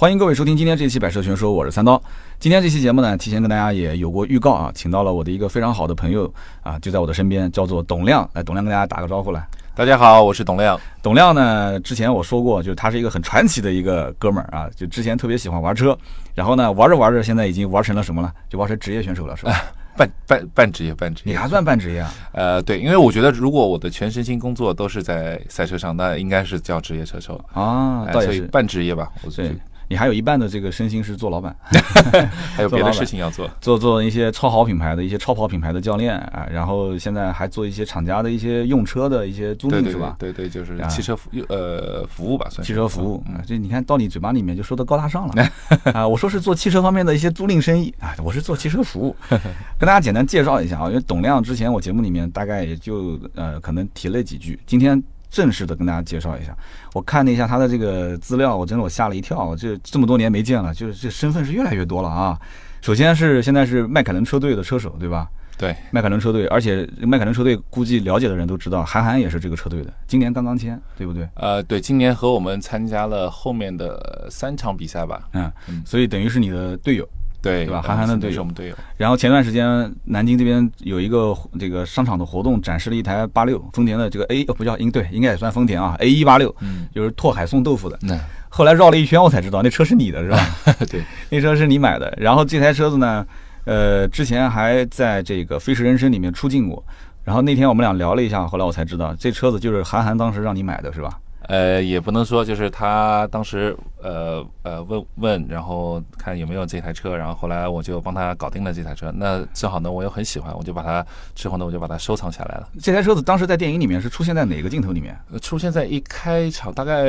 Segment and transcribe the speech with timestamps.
[0.00, 2.02] 欢迎各位收听今天这期《百车全说》，我是三刀。
[2.38, 8.26] 今天这期节目呢，提前跟大家也有过预告啊，请到了我的一个非常好的朋友啊，就在我的身边，叫做董亮。
[8.32, 9.46] 来，董亮跟大家打个招呼来。
[9.74, 10.80] 大家好，我是董亮。
[11.02, 15.94] 董亮呢，之前我说过，就是他是一个很传奇的一个哥们儿啊，就之前特别喜欢玩车，
[16.34, 18.32] 然后呢，玩着玩着，现在已经玩成了什么了？
[18.48, 19.52] 就玩成职业选手了，是吧？
[19.98, 21.32] 半半半职业，半职业。
[21.32, 22.10] 你还算半职业啊？
[22.32, 29.54] 呃，对，因为我觉得如果我的全身心工作都是在赛车上，那应该是叫职业车手啊，所以半职业吧，我对。
[29.90, 31.54] 你还有一半的这个身心是做老板，
[32.54, 40.14] 还有别的事情要做，做做一些超好品牌的一些超跑品牌的教练啊，然后现在还做一些厂家的一些用车的一些租赁是吧？
[40.16, 43.42] 对对，就是汽车服呃服务吧，算汽车服务啊。
[43.44, 45.48] 这你看到你嘴巴里面就说的高大上了
[45.92, 46.06] 啊！
[46.06, 49.16] 我说是做汽车方面的一些租赁生意啊，我是做汽车服务，
[49.76, 55.02] 跟大家简单介绍一下啊，因为董亮之前我节目里面大概也就呃可能提了几句，今天。
[55.30, 56.56] 正式的跟大家介绍一下，
[56.92, 62.38] 我看了一下他的这个资料，我真的我吓了一跳，这这么多年没见了，就是这身份是越来越多了啊。
[62.82, 65.28] 首先是现在是迈凯伦车队的车手，对吧？
[65.56, 71.28] 对，迈凯伦车队，而且迈凯伦车队估计了解的人都知道，韩寒也是这个车队的，今年刚刚签，对不对？
[71.34, 75.28] 呃，对，今年和我们参加了后面的三场比赛吧。
[75.34, 75.52] 嗯，
[75.84, 77.06] 所以等于是你的队友。
[77.42, 77.82] 对，对吧？
[77.82, 78.74] 韩寒的队友，我们队友。
[78.96, 87.98] 然后前段时间南京这边有一个这个商场的活动，展示了一台八六丰田的这个 A，不叫应对，应该也算丰田啊，A 一八六，嗯，就是拓海送豆腐的。
[88.02, 88.18] 那
[88.48, 90.38] 后来绕了一圈，我才知道那车是你的，是吧？
[90.90, 92.12] 对，那车是你买的。
[92.18, 93.26] 然后这台车子呢，
[93.64, 96.84] 呃，之前还在这个《飞驰人生》里面出镜过。
[97.22, 101.18] 然后那天我们俩聊了一下，后来我才知道这车子就是韩寒当时让你买的，是吧？
[101.50, 109.12] 呃，也不能说，就是他当时呃呃问问，然后看有没有这台车，然后后来我就帮他搞定了这台车。
[109.16, 112.68] 那正好呢，我又很喜欢，我就把它之后呢，我就把它收藏下来了。
[112.80, 115.18] 这台车子当时在电影里面是出现在哪个镜头里面？
[115.42, 117.04] 出现在一开场大概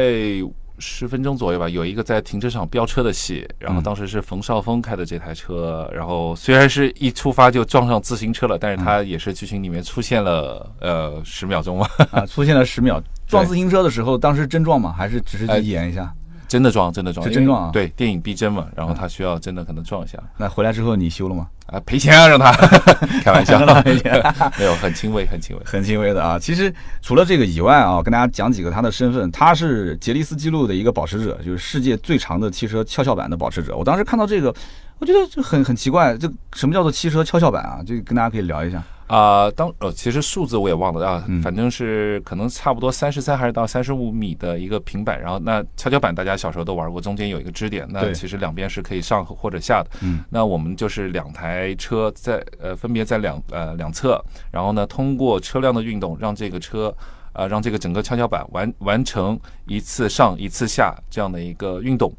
[0.79, 13.01] 十分钟左右吧，有一个在停车场飙车的戏，然后当时是冯绍峰开的这台车，然后虽然是一出发就撞上自行车了，但是他也是剧情里面出现了呃十秒钟嘛，啊，出现了十秒。
[13.27, 14.93] 撞自行车的时候，当时真撞吗？
[14.97, 16.13] 还是只是演一下？
[16.51, 17.69] 真的撞，真的撞，是真撞啊！
[17.71, 20.19] 对，电影逼真嘛，然后他需要真的可能撞一下。
[20.35, 21.47] 那回来之后你修了吗？
[21.67, 22.51] 啊，赔钱啊，让他
[23.23, 24.21] 开玩笑，赔钱，
[24.59, 26.37] 没有，很轻微，很轻微，很轻微的啊。
[26.37, 33.73] 其实除了这个以外啊，跟大家讲几个他的身份，他是杰尼斯纪录的一个保持者，就是世界最长的汽车跷跷板的保持者。
[33.77, 34.53] 我当时看到这个，
[34.99, 37.79] 我觉得就很很奇怪，这什么叫做汽车跷跷板啊？
[37.85, 38.83] 就跟大家可以聊一下。
[39.11, 49.89] 啊，当呃，其实数字我也忘了啊，反正是可能差不多三十三还是到三十五米的一个平板，然后那跷跷板大家小时候都玩过，中间有一个支点，那其实两边是可以上或者下的。
[50.01, 56.95] 嗯，那我们就是两台车在呃分别在两呃两侧，然后呢通过车辆的运动，让这个车
[57.33, 62.09] 呃让这个整个跷跷板完完成一次上一次下这样的一个运动，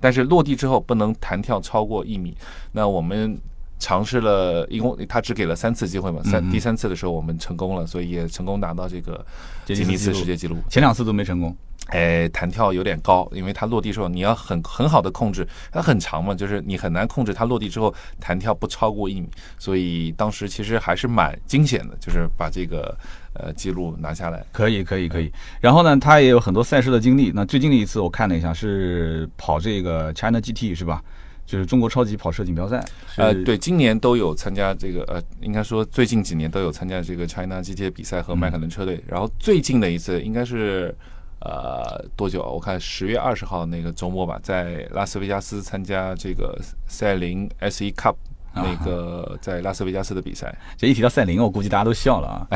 [0.00, 2.36] 但是落地之后不能弹跳超过一米。
[2.72, 3.38] 那我们。
[3.82, 9.26] 尝试了一共，他只给了三次机会嘛，三第三次的时候我们成功了，所以也成功拿到这个
[9.64, 10.56] 吉尼斯世界纪录。
[10.70, 11.56] 前两次都没成功，
[11.88, 19.28] 哎，弹跳有点高，因为它落地时候你要很很好的控制，它很长嘛，就是你很难控制它落地之后弹跳不超过一米，
[19.58, 22.96] 所以当时其实还是蛮惊险的，就是把这个
[23.34, 24.46] 呃记录拿下来。
[24.52, 25.32] 可以，可以，可以。
[25.60, 27.32] 然后呢，他也有很多赛事的经历。
[27.34, 31.02] 那最近的一次我看了一下，是跑这个 China GT 是吧？
[31.52, 32.82] 就是中国超级跑车锦标赛，
[33.18, 39.04] 呃，对，今年都有参加这个，呃，应该说最近几年都有参加这个 China GT 的比赛和迈凯伦车队。
[39.06, 40.96] 然后最近的一次应该是，
[41.40, 42.42] 呃，多久？
[42.42, 48.14] 我看十月二十号那个周末吧，在拉斯维加斯参加这个赛麟 S E Cup
[48.54, 50.56] 那个在拉斯维加斯的比赛。
[50.78, 52.46] 这一提到赛麟，我估计大家都笑了啊！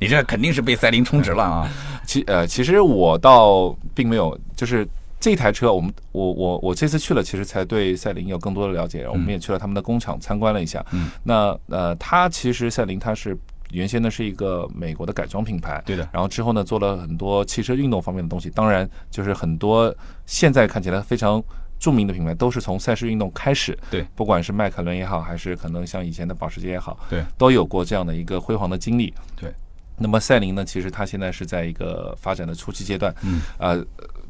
[0.00, 1.68] 你这肯定是被赛麟充值了啊！
[2.08, 4.88] 其呃，其实我倒并没有，就是。
[5.18, 9.08] 这台车，我们我我我这次去了，其实才对赛麟有更多的了解。
[9.08, 10.84] 我们也去了他们的工厂参观了一下。
[10.92, 13.36] 嗯，那呃，它其实赛麟它是
[13.70, 16.08] 原先呢是一个美国的改装品牌，对的。
[16.12, 19.92] 然后之后呢做了很多汽车运动方面的东西，当然就是很多
[20.26, 21.42] 现在看起来非常
[21.80, 23.76] 著名的品牌都是从赛事运动开始。
[23.90, 29.12] 对，不管是迈凯伦也好，还是可能像以前的保时捷也好，对，都有过这样的一个辉煌的经历。
[29.34, 29.52] 对，
[29.96, 33.12] 那么赛麟呢，其实它现在是在一个发展的初期阶段。
[33.22, 33.84] 嗯，呃。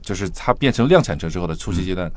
[0.06, 2.11] 就是它变成量产车之后的初期阶段，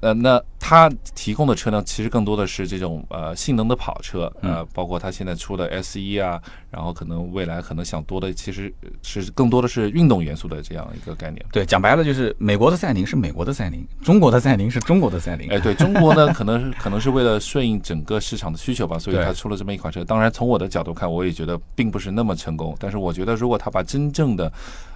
[0.00, 0.90] 呃，那它。
[1.14, 6.40] 提供的车辆其实更多的是这种呃性能的跑车，呃，包括它现在出的 S 一啊，
[6.70, 8.72] 然后可能未来可能想多的其实
[9.02, 11.44] 是更多的是运动元素的这样一个概念。
[11.52, 15.50] 对，讲白了就是美国的赛宁是美国的赛宁，中国的赛宁是中国的赛宁。
[15.50, 20.02] 哎，对中国呢， 可能可能是为了顺应整个市场的需求吧，所以它出了这么一款车。
[20.02, 22.74] 当然，从我的角度看，我也觉得并不是那么成功。
[22.80, 24.50] 但是我觉得，如果他把真正的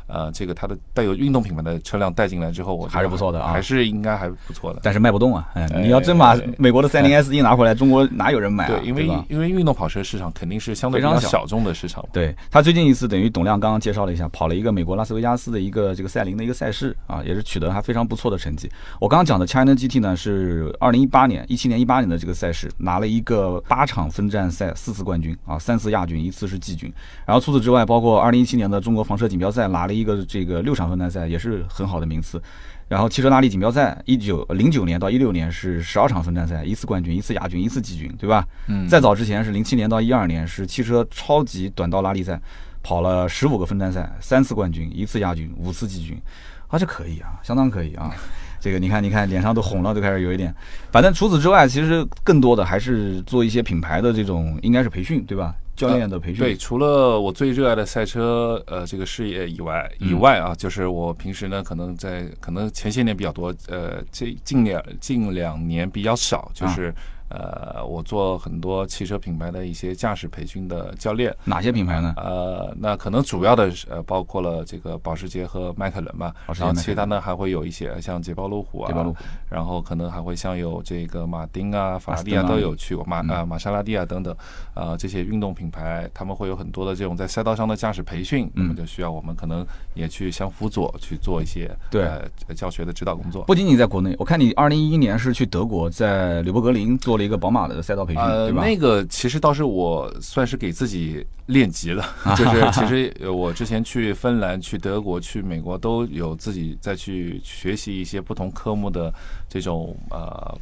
[0.06, 4.80] 呃，这个它的带有运动品牌的车辆带进来之后，我还是不错的啊，还是应该还不错的。
[4.82, 8.68] 但是卖不动啊，哎， 你要真把美国的三零 S 一拿回来，中国哪有人买？
[8.68, 12.04] 对，因为因为运动跑车市场肯定是相对非常小众的市场。
[12.12, 18.70] 对他最近一次等于董亮刚刚介绍了一下，跑了一个美国拉斯维加斯的一个这个赛琳的一个赛事啊，也是取得还非常不错的成绩。
[19.00, 26.92] 我刚刚讲的 China GT 呢，是二零一八年、一七年、一八年的这个赛事，拿了一个八场分站赛四次冠军啊，三次亚军，一次是季军。
[27.26, 30.74] 然后除此之外，包括二零一七年的中国房车锦标赛拿了一个这个六。
[30.74, 32.42] 场分站赛也是很好的名次，
[32.88, 38.44] 然后汽车拉力锦标赛一九零九年到一六年是十二场分站赛，一次冠军，一次亚军，一次季军，对吧？
[38.66, 38.88] 嗯。
[38.88, 42.40] 再早之前是零七年到一二年是汽车超级短道拉力赛，
[42.82, 46.20] 跑了十五个分站赛，三次冠军，一次亚军，五次季军，
[46.66, 48.12] 啊，这可以啊，相当可以啊。
[48.60, 50.52] 这个你看，你看脸上都红了，都开始有一点。
[50.90, 55.54] 反正除此之外，其实更多的还是做一些品牌的这种，应该是培训，对吧？
[55.76, 66.94] 教练的培训对，除了我最热爱的赛车呃这个事业以外以外啊，就是我平时呢可能在可能前些年比较多，呃，这近两近两年比较少，就是。
[67.28, 72.14] 呃，我做很多汽车品牌的一些驾驶培训的教练，哪些品牌呢？
[72.16, 79.14] 呃，那可能主要的是呃包括了这个保时捷和迈凯伦吧，然后其他呢还会有一些像捷豹路虎啊，
[79.48, 84.36] 然后可能还会像有这个马丁啊、法拉利啊都有去过，马啊玛莎拉蒂啊等等，
[84.74, 92.08] 啊这些运动品牌他们会有很多的这种在赛道上的驾驶培训，那么就需要我们可能也去相辅佐去做一些对。
[92.54, 93.42] 教学的指导工作。
[93.44, 97.24] 不仅仅在国内，我看你二零一一年是去德国，在吕伯格林做了。
[97.24, 98.62] 一个宝马的赛道培训，对吧？
[98.64, 102.04] 那个其实倒是我算是给自己练级了，
[102.36, 109.12] 就是其实我之前去芬兰、去德国、去美国都有自己再去学习一些不同科目的
[109.48, 110.58] 这种呃。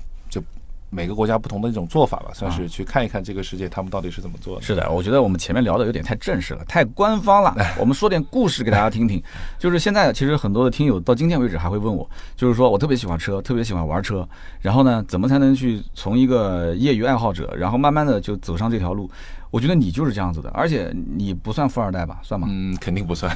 [0.94, 4.62] 每个国家不同的一种做法吧，算是去看一看这个世界他们到底是怎么做的。
[4.62, 7.56] 是的，我觉得我们前面聊的有点太正式了，太官方了。
[7.78, 9.20] 我们说点故事给大家听听。
[9.58, 12.06] 就是现在其实很多的听友到今天为止还会问我，
[12.36, 14.28] 就是说我特别喜欢车，特别喜欢玩车，
[14.60, 19.10] 然后呢，怎么才能去从一个业余爱好者，然后慢慢的就走上这条路？
[19.50, 22.20] 我觉得你就是这样子的，而且你不算富二代吧？
[22.22, 22.46] 算吗？
[22.50, 23.34] 嗯， 肯定不算。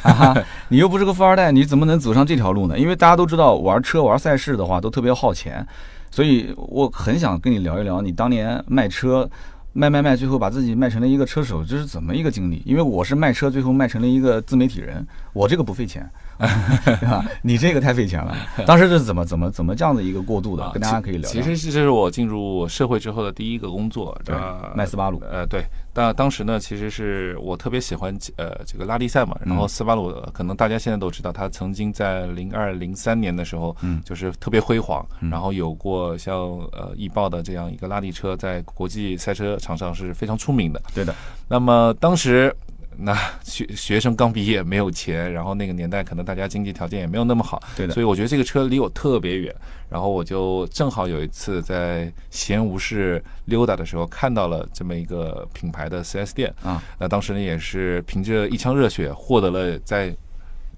[0.68, 2.78] 你又不是个富二代，你怎么能走上这条路呢？
[2.78, 5.66] 因为大家都知道玩车玩赛事的话都特别耗钱。
[6.16, 9.28] 所以我很想跟你聊一聊，你当年卖车，
[9.74, 12.62] 卖卖卖，最后把自己卖成了一个车手，这是怎么一个经历？
[12.64, 16.10] 因为我是卖车，最后卖成了一个自媒体人，我这个不费钱。
[16.84, 17.24] 对吧？
[17.42, 18.36] 你这个太费钱了。
[18.66, 20.70] 当时是怎么怎么怎么这样的一个过渡的？
[20.72, 21.28] 跟大家可以聊。
[21.28, 24.34] 其实这是我进入社会之后的第一个工作，对，
[24.74, 25.20] 卖斯巴鲁。
[25.30, 25.64] 呃，对。
[25.92, 29.34] 但当时呢，其实是我特别喜欢呃这个拉力赛嘛。
[29.44, 35.04] 然后斯巴鲁可能大家现在都知道，它曾经在零二零三年的时候，嗯，就是特别辉煌。
[35.30, 36.36] 然后有过像
[36.72, 40.82] 呃易豹的这样一个拉力车，在国际赛车场上是非常出名的。
[40.94, 41.14] 对的。
[41.48, 42.54] 那么当时。
[42.98, 47.94] 那学 学生刚毕业没有钱，然后那个年代可能大家经济条件也没有那么好，对的。
[47.94, 49.54] 所以我觉得这个车离我特别远，
[49.90, 60.14] 然后我就正好有一次在闲无事溜达的时候看到了这么一个品牌的 4S 店啊，那当时呢也是凭着一腔热血获得了在。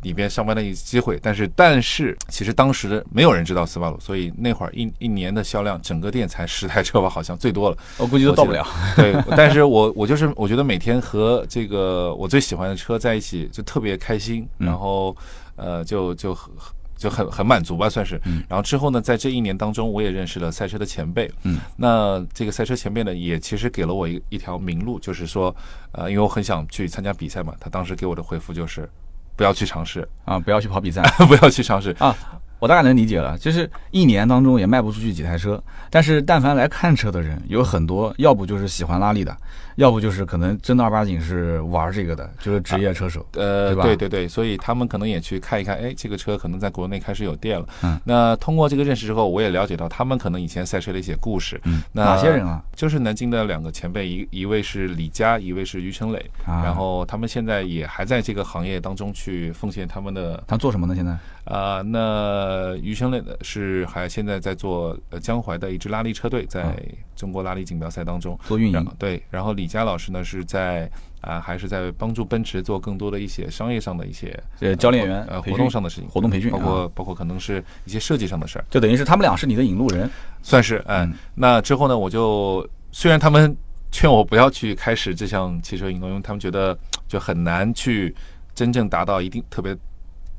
[0.02, 8.64] 里边上班的一个机会，但是但是其实当时没有人知道斯巴鲁，所以那会儿一一年的销量，整个店才十台车吧，好像最多了， 我估计都到不了。
[8.94, 15.16] 对， 但是我我就是我觉得每天和这个我最喜欢的车在一起就特别开心，然后
[15.56, 16.36] 呃就就
[16.96, 18.20] 就很很满足吧，算是。
[18.48, 21.28] 然后之后呢，在这一年当中，我也认识了赛车的前辈。
[21.42, 25.54] 嗯，那这个赛车前辈呢，也其实给了我一一条明路，就是说，
[25.90, 28.88] 呃，因为我很想去参加比赛嘛，他当时给我的回复就是。
[29.38, 30.36] 不要去尝试啊！
[30.36, 32.12] 不要去跑比赛， 不要去尝试啊！
[32.58, 39.34] 我大概能理解了，就是一年当中也卖不出去几台车，但是但凡来看车的人有很多，要不就是喜欢拉力的。
[39.78, 43.84] 要不就是可能正儿八经是玩这个的，就是职业车手，呃，对？
[43.84, 47.66] 对对对，所以他们可能也去看一看，哎，这个车可能在国内开始有店了。
[47.84, 51.60] 嗯，那通过这个认识之后，我也了解到他们可能以前赛车的一些故事。
[51.62, 52.60] 嗯，哪些人啊？
[52.74, 56.18] 就是南京的两个前辈，一一位是李佳，一位是于成磊。
[56.44, 60.42] 啊，然后他们现在也还在这个行业当中去奉献他们的。
[60.48, 60.96] 他做什么呢？
[60.96, 61.16] 现在？
[61.44, 66.76] 啊，那呃，余生磊是还现在在做呃江淮的一支拉力车队，在
[67.16, 68.86] 中国拉力锦标赛当中做运营。
[68.98, 78.64] 对，然后李佳老师呢是在啊，还是在帮助奔驰做更多的一些商业上的一些呃教练员呃活动上的事情，活动培训，包括包括可能是一些设计上的事儿。
[78.70, 80.10] 就等于是他们俩是你的引路人，
[80.42, 81.12] 算是嗯。
[81.34, 83.54] 那之后呢，我就虽然他们
[83.92, 88.14] 劝我不要去开始这项汽车运动，因为他们觉得就很难去
[88.54, 89.76] 真正达到一定特别。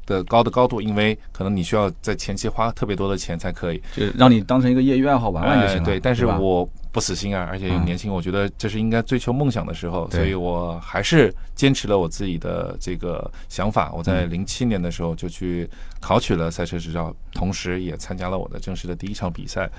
[0.05, 5.86] 的高的高度，因为可能你需要在前期花特别多的钱才可以，就让你当成一个业余爱好玩玩就行了。
[5.86, 13.91] 对，但是我不死心啊，而且又年轻，我觉得这是应该追求梦想的时候，所以我还是坚持了我自己的这个想法。
[13.93, 15.69] 我在零七年的时候就去
[16.00, 19.69] 考取了赛车执照，同时也参加了我的正式的第一场比赛。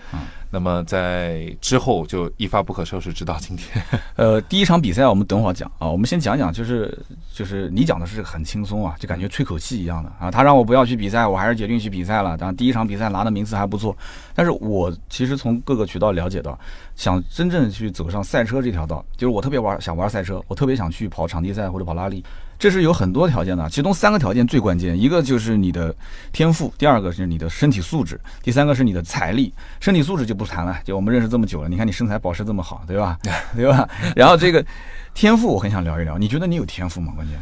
[0.52, 3.84] 那么在之后就一发不可收拾，直到今天。
[4.16, 6.96] 呃，第一场比赛我们等会儿讲啊，我们先讲讲，就是
[7.32, 10.12] 就是你讲的是很轻松啊，就感觉吹口气一样的。
[10.18, 12.36] 啊，他让我不要去比赛，我还是决定去比赛了。
[12.36, 13.96] 当然，第一场比赛拿的名次还不错，
[14.34, 16.58] 但是我其实从各个渠道了解到，
[17.00, 22.22] 想真正去走上赛车这条道，就是我特别玩想玩赛车，我特别想去跑场地赛或者跑拉力，
[22.58, 23.66] 这是有很多条件的。
[23.70, 25.96] 其中三个条件最关键，一个就是你的
[26.30, 29.50] 天赋，第二个是你的身体素质，第三个是你的财力。
[29.80, 33.18] 身体素质就不谈了，就我们认识这么久了，你看你身材保持这么好，对吧？
[33.56, 33.88] 对吧？
[34.14, 34.62] 然后这个
[35.14, 37.14] 天赋，我很想聊一聊，你觉得你有天赋吗？
[37.16, 37.40] 关键？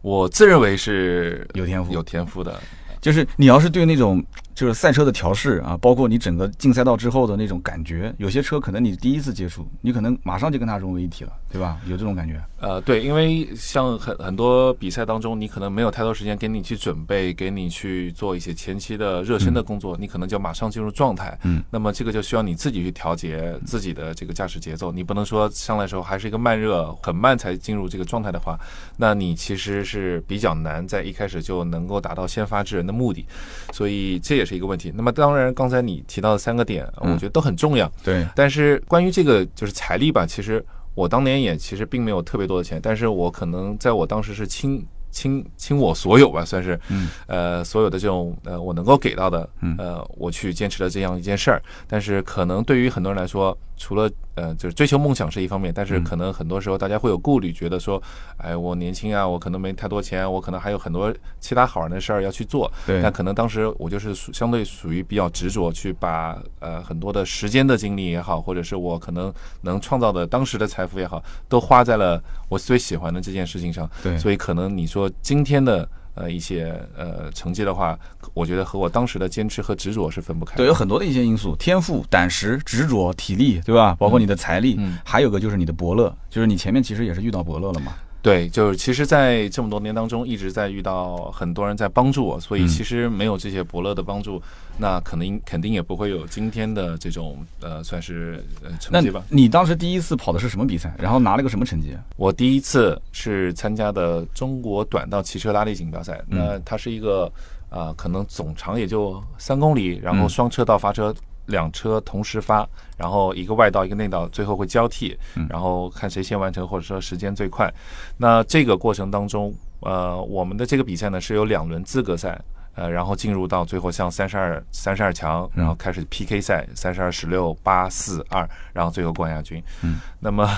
[0.00, 2.58] 我自认为是有天赋、有天赋的，
[3.02, 4.24] 就是你要是对那种。
[4.56, 11.78] 就是赛车的调试啊，包括你整个进赛道之后的那种感觉，有些车可能你第一次接触，你可能马上就跟它融为一体了，对吧？
[11.86, 12.42] 有这种感觉？
[12.58, 21.38] 呃，对，因为像很很多比赛当中，你可能没有太多时间给你去准备，给你去做一些前期的热身的工作，你可能就马上进入状态。
[21.42, 28.58] 嗯，那么这个就需要你自己去调节自己的这个驾驶节奏，你不能说上来的时候还是一个慢热，很慢才进入这个状态的话，
[28.96, 33.22] 那你其实是比较难在一开始就能够达到先发制人的目的，
[33.70, 34.45] 所以这也。
[34.46, 34.92] 是一个问题。
[34.94, 37.90] 那么，当然，刚才你提到的三个点，我觉得都很重要。
[38.04, 38.26] 对。
[38.34, 49.48] 但是，关于这个就是财力吧，其实我当年也其实并没有特别多的钱，但是我可能在我当时是倾倾倾我所有吧，算是，嗯，呃，所有的这种呃我能够给到的，
[49.78, 51.60] 呃，我去坚持了这样一件事儿。
[51.86, 58.02] 但是，可能对于很多人来说，除了呃，就是追求梦想是一方面，但是可能很多时候大家会有顾虑，觉得说，
[58.36, 62.70] 哎，我年轻啊，我可能没太多钱，我可能还有很多其他好玩的事儿要去做。
[62.86, 63.00] 对。
[63.02, 73.88] 但可能当时我就是相对属于比较执着，去把呃很多的时间的精力也好，或者是我可能能创造的当时的财富也好，都花在了我最喜欢的这件事情上。
[74.02, 74.18] 对。
[74.18, 75.88] 所以可能你说今天的。
[76.16, 77.96] 呃，一些呃成绩的话，
[78.34, 80.56] 我觉得和我当时的坚持和执着是分不开。
[80.56, 83.94] 对，有很多的一些因素，天赋、胆识、执着、体力，对吧？
[83.98, 87.92] 包括你的财力，还有个就是你的伯乐，就是你前面其实也是遇到伯乐了嘛。
[88.26, 94.42] 对，就是其实，在这么多年当中，一直在遇到很多人在帮助我，所以其实没有这些伯乐的帮助，
[94.78, 99.22] 那可能肯定也不会有今天的这种呃，算是呃成绩吧。
[99.28, 100.92] 你当时第一次跑的是什么比赛？
[100.98, 101.96] 然后拿了个什么成绩？
[102.16, 107.30] 我第一次是参加的中国短道汽车拉力锦标赛，那它是一个
[107.70, 111.14] 啊，可能总长也就三公里，然后双车道发车。
[111.46, 115.16] 两车同时发，然后一个外道一个内道，最后会交替，
[115.48, 117.72] 然后看谁先完成，或者说时间最快。
[118.16, 122.40] 那这个过程当中，呃，我们的这个比赛呢是有两轮资格赛，
[122.74, 129.62] 呃，然后进入到最后像三十二三十二强，然后开始 PK 赛，三十二十六八四二，然后最后冠亚军。
[129.82, 130.48] 嗯，那么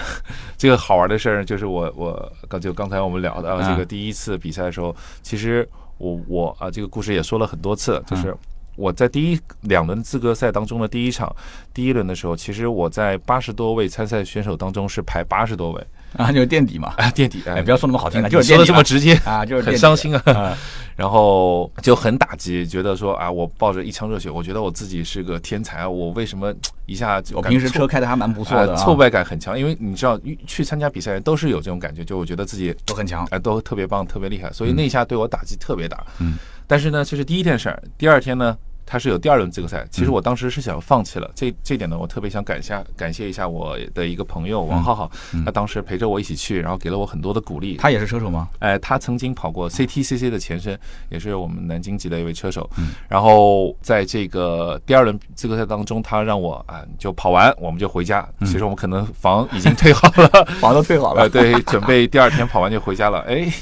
[0.57, 5.69] 这个好玩的事儿就是我我刚就刚才我们聊的这个第一次比赛的时候，其实
[5.99, 8.35] 我我啊这个故事也说了很多次，就是。
[8.79, 11.35] 我在第一两轮资格赛当中的第一场，
[11.75, 15.87] 第一轮的时候，其实我在八十多位参赛选手当中是排八十多位。
[16.17, 20.57] 啊，就是垫底嘛，啊垫底，哎，不要说那么好听的，就是说的这么直接啊，就是很伤心啊，
[20.97, 26.51] 然后就很打击，觉得说啊，我抱着一腔热血，我觉得我自己是个天才，我为什么
[26.87, 38.57] 一下我平时车开的还蛮不错的，挫败感很强，因为你知道去参加比赛都是有这种感觉，就我觉得自己都很强，哎，都特别棒，特别厉害，所以那一下对我打击特别大，嗯，但是呢，这是第一件事儿，第二天呢。
[38.91, 45.11] 他是有第二轮资格赛，其实我当时是想放弃了，这这点呢，我特别想感谢感谢一下我的一个朋友王浩浩，
[45.45, 47.77] 他当时陪着我一起去，然后给了我很多的鼓励。
[47.77, 48.49] 他也是车手吗？
[48.61, 50.79] 哎，他曾经跑过 CTCC 的前身，
[51.11, 52.67] 也是我们南京籍的一位车手。
[53.11, 58.27] 然后在这个第二轮资格赛当中，他让我啊就跑完，我们就回家。
[58.47, 63.19] 其实我们可能房已经退好了， 房都退好了， 对，准备第二天跑完就回家了。
[63.29, 63.53] 哎，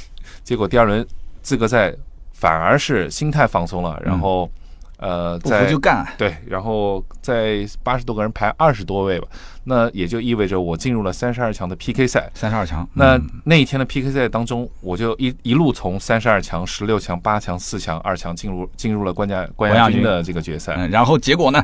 [0.44, 1.04] 结果第二轮
[1.42, 1.92] 资格赛
[2.32, 4.48] 反而是心态放松了，然后。
[4.98, 9.28] 呃，在就干对，然后在八十多个人排二十多位吧，
[9.64, 12.30] 那也就意味着我进入了三十二强的 PK 赛。
[12.34, 20.74] 三十二强，那那一天的 PK 赛当中，我就一一路从三十二强、十六强、八强、四强、二强进入进入了冠亚冠亚军的这个决赛。
[20.88, 21.62] 然后结果呢？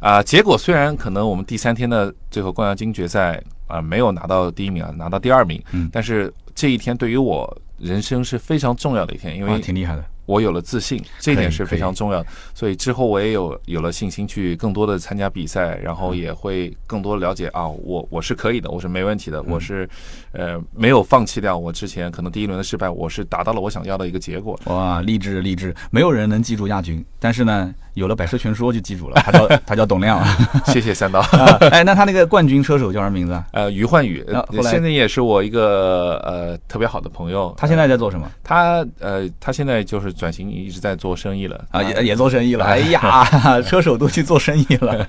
[0.00, 10.04] 啊，结果虽然可能我们第三天的最后冠亚军决赛啊没有拿到第一名啊，拿到第二名，嗯，但是这一天对于我人生是非常重要的一天，因为挺厉害的。
[10.26, 12.26] 我有了自信，这一点是非常重要的。
[12.54, 19.88] 所以之后我也有有了信心去更多的参加比赛，然后也会更多了解啊，我我是可以的，我是没问题的，我是
[20.34, 24.58] 呃没有放弃掉我之前可能第一轮的失败，我是达到了我想要的一个结果。
[24.64, 25.74] 哇，励志励志！
[25.90, 29.20] 没有人能记住亚军，但是呢，有了百车全说就记住了。
[29.24, 30.20] 他叫 他叫董亮，
[30.66, 31.20] 谢谢三刀。
[31.70, 33.40] 哎，那他那个冠军车手叫什么名字？
[33.52, 34.24] 呃，于焕宇，
[34.62, 37.54] 现在也是我一个呃特别好的朋友。
[37.56, 38.28] 他现在在做什么？
[38.42, 40.14] 他呃，他现在就是。
[40.14, 42.64] 转型一直在做生意了啊，也也做生意了。
[42.64, 45.06] 哎呀，车手都去做生意了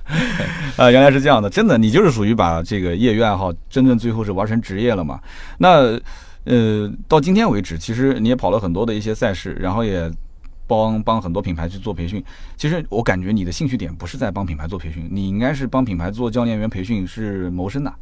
[0.76, 0.90] 啊！
[0.90, 5.15] 原来是这样的，真的，你就是属于把这个业余爱好真正最后是玩成职业了嘛？
[5.58, 6.00] 那
[6.46, 10.12] 呃，到今天为止，其实你也跑了很多的一些赛事，然后也
[10.68, 12.24] 帮帮很多品牌去做培训。
[12.56, 17.94] 其实我感觉你的兴趣点不是在帮品牌做培训，你应该是帮品牌做教练员培训，是谋生的，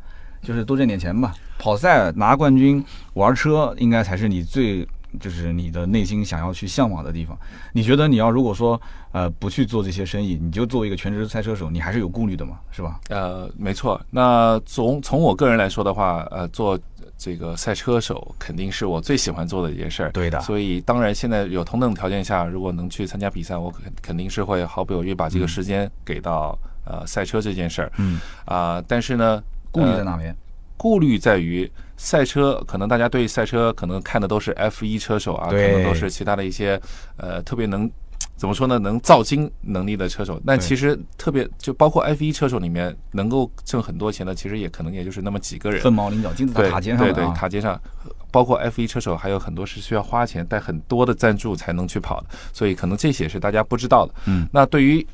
[0.42, 1.34] 就是多挣点钱吧。
[1.58, 4.88] 跑赛拿冠军，玩车应该才是你最。
[5.20, 7.38] 就是你的内心想要去向往的地方。
[7.72, 13.00] 你觉得你要如果说呃不去做这些生意，你就作为一个全职赛车手，你还是有顾虑的嘛，是吧？
[13.10, 14.02] 呃，没错。
[14.10, 16.76] 那从从我个人来说的话，呃，做
[17.18, 20.12] 这个赛车手肯定是我最喜欢做的一件事儿。
[20.12, 20.40] 对的。
[20.42, 27.92] 所以当然现在有同等条件下，如果能去参加比赛，我肯肯定是会毫不犹豫把这个时间给到呃赛车这件事儿。
[27.98, 28.20] 嗯。
[28.46, 29.42] 啊，但是呢，
[29.72, 30.36] 顾虑在哪边？
[30.76, 36.82] 顾虑在于赛车，可能大家对赛车可能看的都是 F 一车手啊，可能都是其他的一些
[37.16, 37.90] 呃特别能
[38.36, 40.42] 怎么说呢，能造金能力的车手。
[40.46, 45.82] 但其实特别就包括 F 一车手里面能够挣很多钱的，其实也可能也就是那么几个人。
[45.82, 47.80] 凤毛麟角，金字塔尖上对对塔尖上，
[48.32, 54.14] 包括 F 一车手还有很多是需要花钱带很多的赞助才能去跑的，所以可能这些是大家不知道的。
[54.26, 55.06] 嗯，那对于。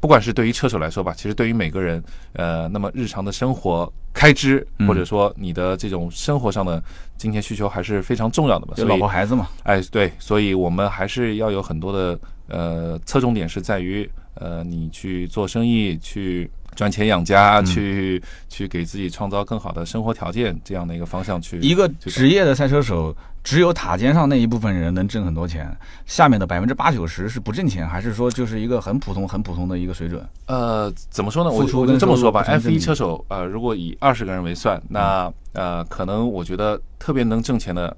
[0.00, 2.04] 不管是对于车手来说吧，其实对于每个人，
[2.34, 6.82] 呃，那么日常的生活开支，或者说你的这种生活上的
[7.16, 8.74] 金钱需求，还是非常重要的嘛。
[8.76, 9.48] 就老婆孩子嘛。
[9.62, 16.50] 哎，对，所以我们还是要有很多的呃侧重点是在于呃你去做生意去。
[16.74, 21.56] 赚钱养家，去去给自己创造更好的生活条件，这样的一个方向去。
[21.60, 25.72] 一个职业的赛车手，只有塔尖上那一部分人能挣很多钱，
[26.04, 30.20] 下面的百分之八九十是不挣钱，还是说就是一个很普通、很普通的一个水准？
[30.46, 31.50] 呃，怎么说呢？
[31.52, 37.96] 我我这么说吧，F 一车手，呃，如果以二十个人为算，那呃，可能我觉得特别能挣钱的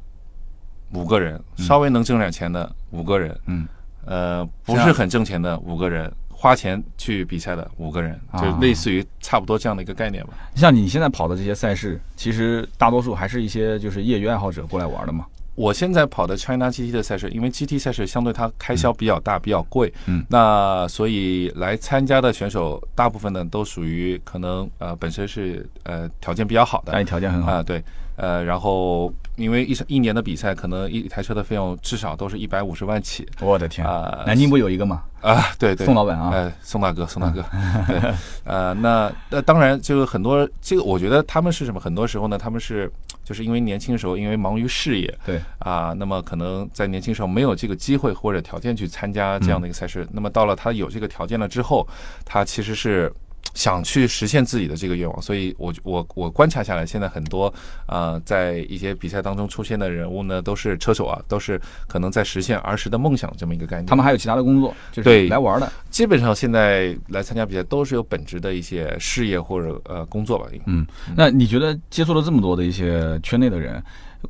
[0.93, 3.67] 五个人，稍微能挣点钱的五个人，嗯，
[4.07, 6.11] 呃，不是很挣钱的五个人。
[6.39, 10.35] 花钱去比赛的五个人，就类似于差不多这样的一个概念吧。
[10.55, 15.25] 像你现在跑的这些赛事，其实大多数还是一些就是业余爱好者过来玩的嘛。
[15.55, 27.83] 我现在跑的 China GT 的赛事，因为 GT 赛事相对它开销比较大，比较贵，嗯，那所以来参加的选手大部分呢都属于可能呃本身是呃条件比较好的，家里条件很好啊，对。
[28.17, 33.27] 呃，然后因为一一年的比赛，可能一台车的费用至少都是一百五十万起。
[33.41, 34.23] 我的天啊！
[34.27, 35.03] 南京不有一个吗？
[35.21, 37.45] 啊，对对，宋老板啊，哎，宋大哥，宋大哥。
[37.87, 41.79] 对，呃，那那当然，就很多这个，我觉得他们是什么？
[41.81, 42.91] 很多时候呢，他们是
[43.25, 50.07] 就是因为年轻的时候，因为忙于事业，对啊，那么可能在年轻时候没有这个机会或者条件去参加这样的一个赛事。
[50.13, 51.87] 那么到了他有这个条件了之后，
[52.25, 53.13] 他其实是。
[53.55, 57.53] 想去实现自己的这个愿望，所以我我我观察下来，现在很多
[57.87, 63.87] 呃，在一些比赛当中出现的人物呢，都是车手啊，都是可能在实现儿时的梦想这么一个概念。
[63.87, 65.71] 他们还有其他的工作，就是来玩的。
[65.91, 70.47] 基本上现在来参加比赛都是有本职的一些事业或者呃工作吧。
[70.67, 73.83] 嗯，那你觉得接触了这么多的一些圈内的人？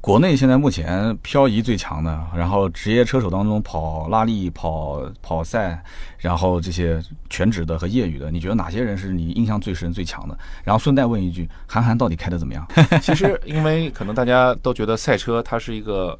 [0.02, 5.82] 国内现在目前漂移最强的，然后职业车手当中跑拉力、跑跑赛，
[6.18, 10.36] 然后这些全职的和业余的，你觉得哪些人是你印象最深、最强的？
[10.64, 12.66] 然后顺带问一句，韩寒到底开的怎么样？
[13.00, 16.18] 其实，因为可能大家都觉得赛车它是一个。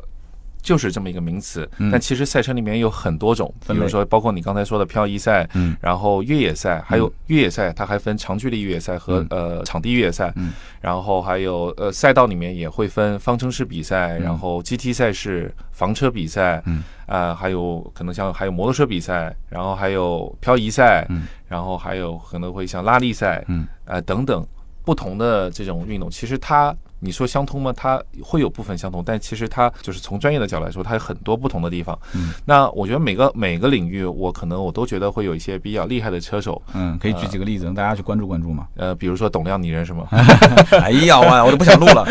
[0.66, 24.44] 就是这么一个名词，但其实赛车里面有很多种，比如说包括你刚才说的漂移赛，嗯，然后越野赛，还有越野赛，它还分长距离越野赛和呃场地越野赛，嗯，然后还有呃赛道里面也会分方程式比赛，然后 GT 赛事、房车比赛，嗯，啊，还有可能像还有摩托车比赛，然后还有漂移赛，嗯，然后还有可能会像拉力赛，嗯，呃等等
[24.84, 27.72] 不同的这种运动，其实它你说相通吗？
[27.76, 31.98] 它会有部分相同，但其实它就是从专业的角度来说，它有很多不同的地方。
[32.14, 36.60] 嗯，那我觉得每个每个领域，我可能我都觉得会有一些比较厉害的车手。
[36.74, 38.66] 嗯，可以举几个例子，让大家去关注关注嘛。
[38.76, 40.06] 呃，比如说董亮，你认识吗？
[40.82, 42.04] 哎呀，我我都不想录了。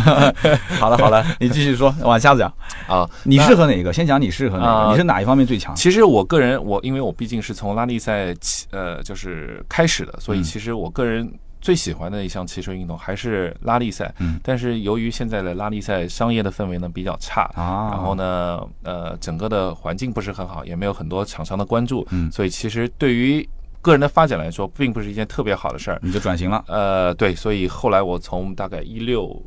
[0.78, 2.52] 好了好了，你继续说，往下讲
[2.86, 3.08] 啊。
[3.24, 3.92] 你适合哪个？
[3.92, 4.92] 先讲你适合哪个？
[4.92, 5.74] 你是哪一方面最强？
[5.74, 11.32] 其实我个人，我因为我毕竟是从拉力赛起，呃，就是开始的，所以其实我个人。
[11.60, 23.48] 最喜欢的一项汽车运动还是拉力赛，嗯，但是由于现在的拉力赛商业的氛围呢比较差啊，然后呢，呃，整个的环境不是很好，也没有很多厂商的关注，嗯，所以其实对于
[23.82, 25.98] 个人的发展来说，并不是一件特别好的事儿。
[26.02, 29.40] 你就转型了，呃，对，所以后来我从大概一六。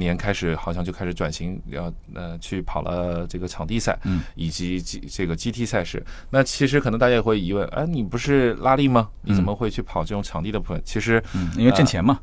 [0.00, 6.04] 年开始好像就开始转型，要呃去跑了这个场地赛，嗯，以及这这个 GT 赛事。
[6.30, 9.08] 那其实可能大家也会疑问，哎，你不是拉力吗？
[9.22, 10.82] 你怎么会去跑这种场地的部分？
[10.84, 12.18] 其实，嗯，因为挣钱嘛。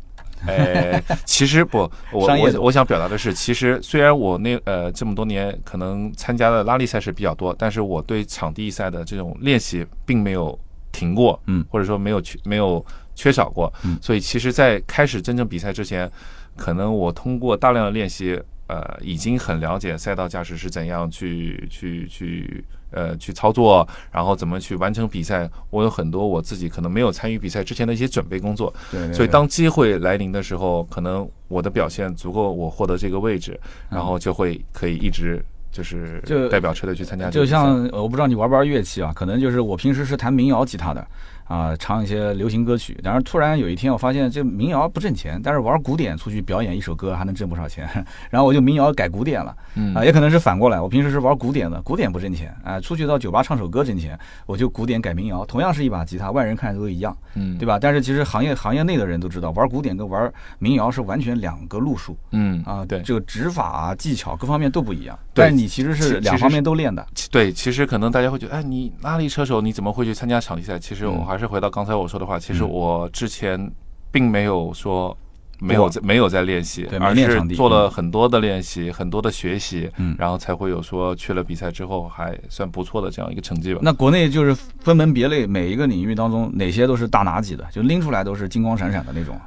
[0.45, 1.79] 哎，其实不，
[2.11, 10.57] 我 我我想表达的是，其实虽然我那呃这么多年可能参加的拉力赛事比较多，但是我对场地赛的这种练习并没有
[10.91, 12.85] 停过，嗯，或者说没有缺没有
[13.15, 16.11] 缺少过，嗯，所以其实，在开始真正比赛之前。
[16.57, 25.49] 可能我通过大量的练习，呃，已经很了解赛道驾驶是怎样去去去呃去操作，然后怎么去完成比赛。
[25.69, 28.73] 我有很多我自己可能没有参与比赛之前的一些准备工作。
[28.91, 29.13] 对。
[29.13, 33.57] 所以当机会来临的时候，可能我的表现足够我获得这个位置，
[33.89, 37.29] 然后就会可以一直就是就代表车队去参加。
[37.29, 39.13] 就像我不知道你玩不玩乐器啊？
[39.15, 41.07] 可能就是我平时是弹民谣吉他的。
[41.47, 47.87] 啊，唱一些流行歌曲，然后突然有一天我发现这民谣不挣钱，但是玩古典出去表演一首歌还能挣不少钱，
[48.29, 49.55] 然后我就民谣改古典了，
[49.95, 57.79] 啊，也可能是反过来，我平时是玩古典的，古典不挣钱，啊，出去到酒吧唱首歌挣钱，我就古典改民谣，同样是一把吉他，外人看都一样，嗯，对吧？
[57.79, 70.77] 但是其实行业行业内的人都知道，玩古典跟玩民谣是完全两个路数，嗯啊，对，这个指法啊技巧各方面都不一样，但是你其实是两方面都练的，对，其实可能大家会觉得，哎，你拉力车手你怎么会去参加场地赛？
[70.77, 72.17] 其实我还是回到刚才我说。
[72.17, 73.71] 的话，其实我之前
[74.11, 75.15] 并没有说
[75.59, 83.81] 没有在没有在练习，而是做了很多的练习，很多的学习，嗯，然后才会有说去了比赛之后还算不错的这样一个成绩吧。
[83.83, 89.39] 那国内就是分门别类，每一个领域当中哪些都是大拿级的，就拎出来都是金光闪闪的那种。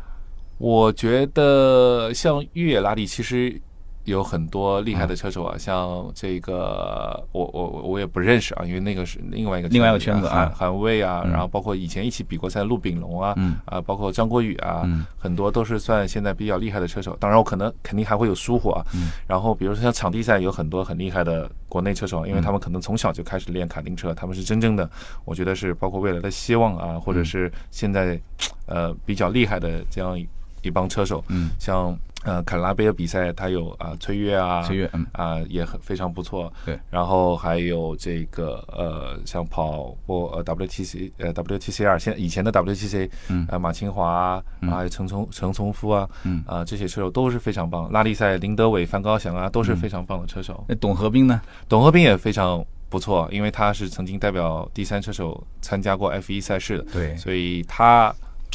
[0.59, 3.61] 我觉得像越野拉力，其实。
[4.05, 13.35] 有很多厉害的车手啊，像这个我我我也不认识啊，因为那个是另外一个另外一个圈子啊韩卫啊，然后包括以前一起比过赛陆炳龙啊，
[13.67, 17.17] 啊，包括张国宇啊，很多都是算现在比较厉害的车手。
[17.21, 18.85] 当然，我可能肯定还会有疏忽啊。
[19.27, 24.89] 然后比如说像场地赛有很多很厉害的国内车手，因为他们可能从小就开始练卡丁车，他们是真正的，
[25.25, 28.19] 我觉得是包括未来的希望啊，或者是现在
[28.67, 30.19] 呃比较厉害的这样
[30.63, 31.97] 一帮车手，嗯，像。
[32.23, 36.53] 呃，坎拉杯的比赛，他有啊，崔悦啊，崔悦，嗯啊，也很非常不错。
[36.67, 47.91] 对，然后还有这个呃，像跑过呃 WTC 呃 WTCR，，现以前的 WTC，嗯，呃马清华啊，还有陈从陈从夫啊，嗯啊，这些车手都是非常棒。
[47.91, 50.63] 拉力赛林德伟、范高翔啊，都是非常棒的车手。
[50.69, 51.41] 那董和斌呢？
[51.71, 58.15] 董和斌也非常不错，因为他是曾经代表第三车手参加过 F 一赛事的，对，所以他。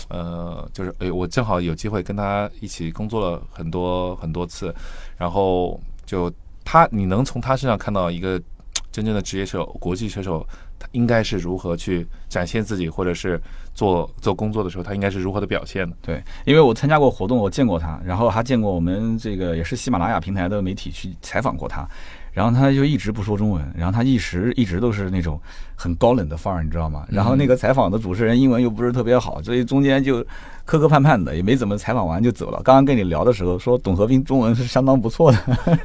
[0.10, 4.74] 呃，就是哎，我正好有机会跟他一起工作了很多很多次，
[5.18, 6.32] 然后就
[6.64, 8.42] 他，你能从他身上看到一个
[8.92, 10.46] 真正的职业车手、国际车手，
[10.80, 13.40] 他应该是如何去展现自己，或者是
[13.76, 15.96] 做做工作的时候，他应该是如何的表现的。
[16.02, 21.88] 对，因为我参加过活动，我见过他，然后还见过我们这个也是喜马拉雅平台的媒体去采访过他。
[22.34, 25.40] 然后他就一直不说中文，然后他一时一直都是那种
[25.74, 27.06] 很高冷的范儿，你知道吗？
[27.08, 30.26] 然后那个采访的主持人英文又不是特别好，所以中间就。
[30.66, 32.60] 磕磕绊绊的，也没怎么采访完就走了。
[32.64, 35.38] 刚刚跟你聊的时候说，董和平中文是相当不错的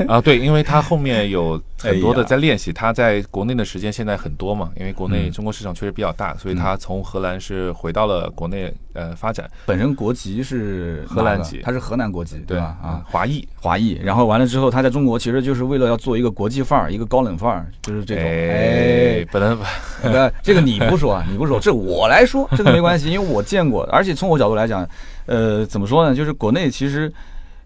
[0.09, 0.19] 啊。
[0.19, 9.51] 对，因为他后面有 很多的在练习，他在国内的时间现在很多嘛，因为国内中国市场确实比较大，所以他从荷兰是回到了国内呃发展。
[9.67, 12.77] 本身国籍是荷兰籍，他是荷兰国籍，对吧？
[12.83, 13.99] 啊，华裔，华裔。
[14.03, 18.25] 然后完了之后，他在中国其实就是为了要做一个国际范儿，一个高冷范儿，就是这种。
[18.25, 19.57] 哎，不能，
[20.03, 24.71] 不，这个你不说，你不说，这我来说，这个没关系，因为我见过，而且从我角度来讲。
[24.71, 24.89] 讲，
[25.27, 26.15] 呃，怎么说呢？
[26.15, 27.13] 就是国内其实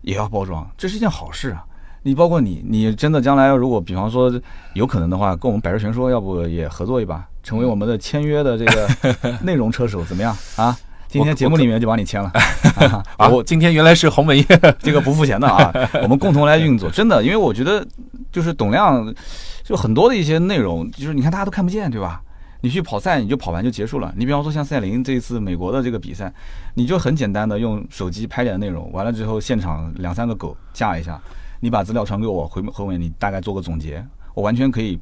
[0.00, 1.62] 也要包装，这是一件好事啊。
[2.04, 4.32] 你包括你，你真的将来如果比方说
[4.74, 8.88] 有可能的话，跟我们百事全说，要不也合作一把，成为我们的签约的这个
[9.42, 10.76] 内容车手，怎么样啊？
[11.08, 12.30] 今天节目里面就把你签了。
[13.16, 14.46] 啊， 我今天原来是鸿门宴，
[14.80, 16.90] 这个不付钱的啊，我们共同来运作。
[16.90, 17.86] 真的，因为我觉得
[18.30, 19.14] 就是董亮，
[19.62, 22.20] 就很多的一些内容，就是你看大家都看不见，对吧？
[22.60, 24.12] 你去跑赛，你就跑完就结束了。
[24.16, 26.32] 你比方说像赛琳这一次美国的这个比赛，
[26.74, 31.20] 你就很简单的用手机拍点内容，完了之后现场两三个狗架一下，
[31.60, 34.98] 你把资料传给我，回后面你大概做个总结，我完全可以。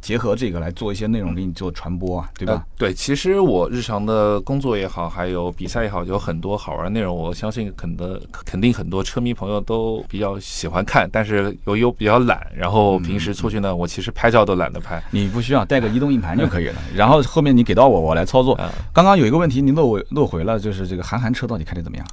[0.00, 2.66] 结合这个来做一些内容给你做传播啊，对吧？
[2.76, 7.14] 对，其实我日常的工作也好，还有比赛也好，有很多好玩的内容。
[7.16, 15.00] 我相信肯的肯定很多车迷朋友都比较喜欢看，但是由于我比较懒，然后平时出去呢，我其实拍照都懒得拍。
[15.12, 18.58] 你不需要带个移动硬盘就可以了， 然后后面你给到我，我来操作。
[18.92, 22.04] 刚刚有一个问题你漏回漏回了，就是这个韩寒车到底开的怎么样？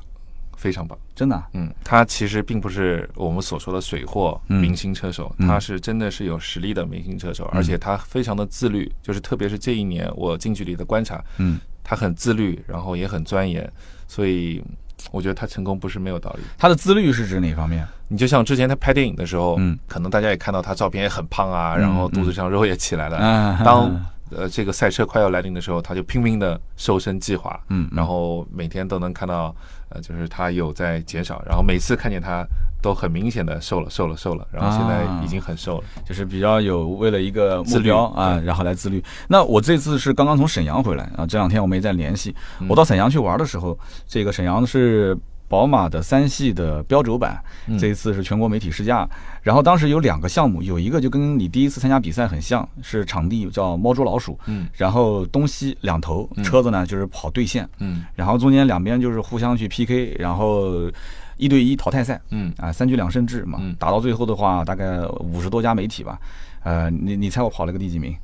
[0.61, 13.67] 非常棒，真的，嗯，他其实并不是我们所说的水货明星车手，他是真的是有实力的明星车手，而且他非常的自律，就是特别是这一年我近距离的观察，嗯，他很自律，然后也很钻研，
[14.07, 14.63] 所以
[15.09, 16.43] 我觉得他成功不是没有道理。
[16.59, 17.83] 他的自律是指哪方面？
[18.07, 23.99] 你就像之前他拍电影的时候，嗯，可能大家也看到他照片也很胖啊，然后肚子上肉也起来了，当。
[24.33, 29.53] 呃，这个赛车快要来临的时候，他就拼命的瘦身计划，嗯，然后每天都能看到，
[29.91, 32.45] 呃，就是他有在减少，然后每次看见他
[32.81, 39.03] 都很明显的瘦了，瘦了，瘦了，然后现在已经很瘦了，就是比较有为了一个目标啊，然后来自律。
[39.27, 42.35] 那我这次是刚刚从沈阳回来啊，这两天我们也在联系，
[42.67, 43.77] 我到沈阳去玩的时候，
[44.07, 45.17] 这个沈阳是。
[45.51, 47.37] 宝马的三系的标轴版，
[47.77, 49.05] 这一次是全国媒体试驾。
[49.41, 54.39] 然后当时有两个项目，有一个就跟你第一次参加比赛很像，是场地叫猫捉老鼠。
[54.45, 54.69] 嗯。
[54.71, 57.67] 然后东西两头车子呢就是跑对线。
[57.79, 58.05] 嗯。
[58.15, 60.89] 然后中间两边就是互相去 PK，然后
[61.35, 62.21] 一对一淘汰赛。
[62.29, 62.53] 嗯。
[62.55, 63.59] 啊，三局两胜制嘛。
[63.61, 63.75] 嗯。
[63.77, 66.17] 打到最后的话，大概五十多家媒体吧。
[66.63, 68.15] 呃，你你猜我跑了个第几名？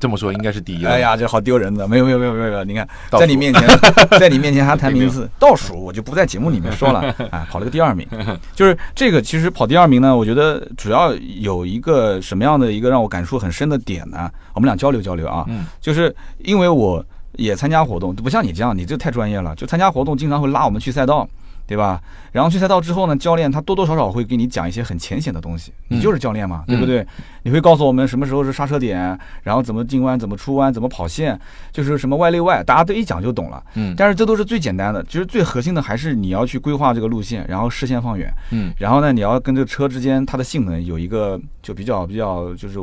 [0.00, 0.90] 这么说应该是第一了。
[0.90, 1.86] 哎呀，这好丢人的！
[1.86, 3.68] 没有没有没有没有，你看，在你面前，
[4.18, 7.00] 在你面前还谈名次，倒数我就不在节目里面说了。
[7.30, 8.06] 哎， 跑了个第二名，
[8.54, 9.22] 就是这个。
[9.22, 14.30] 其实跑第二名呢，我觉得主要有一个什么样的一个让我感触很深的点呢？
[14.52, 15.44] 我们俩交流交流啊。
[15.48, 15.66] 嗯。
[15.80, 19.54] 就是因为我也参加活动，不像你这样，你这太专业了。
[19.54, 21.28] 就参加活动，经常会拉我们去赛道。
[21.66, 22.00] 对吧？
[22.30, 25.72] 然后去赛道之后呢，教练他多多少少会给你讲一些很浅显的东西。
[25.88, 27.06] 你就是教练嘛，对不对？
[27.42, 31.38] 你会告诉我们什么时候是刹车点，然后怎么进弯、怎么出弯、怎么跑线，
[31.72, 33.62] 就是什么外内外，大家都一讲就懂了。
[33.74, 33.94] 嗯。
[33.96, 38.32] 但是这都是最简单的，其实最核心的还是你要去规划这个路线，然后视线放远。
[38.50, 38.74] 嗯。
[38.78, 42.78] 然后呢，你要跟这个车之间它的性能有一个就比较比较就是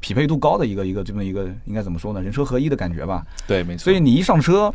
[0.00, 2.20] 匹配度高的一个一个这么一个应该怎么说呢？
[2.20, 3.24] 人车合一的感觉吧。
[3.46, 3.84] 对，没错。
[3.84, 4.70] 所以你一上车。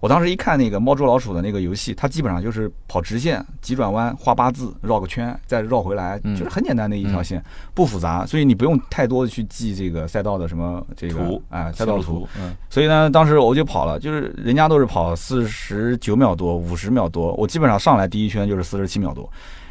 [0.00, 12.28] 我当时一看那个猫捉老鼠的那个游戏，它基本上就是跑直线、急转弯、画八字、绕个圈，再绕回来，就是很简单的一条线，不复杂，所以你不用太多的去记这个赛道的什么这个图，哎，赛道图。
[12.38, 12.54] 嗯。
[12.68, 19.28] 所以呢，当时我就跑了，就是人家都是跑四十九秒多、五十秒多，我基本上上来第一圈就是四十七秒多。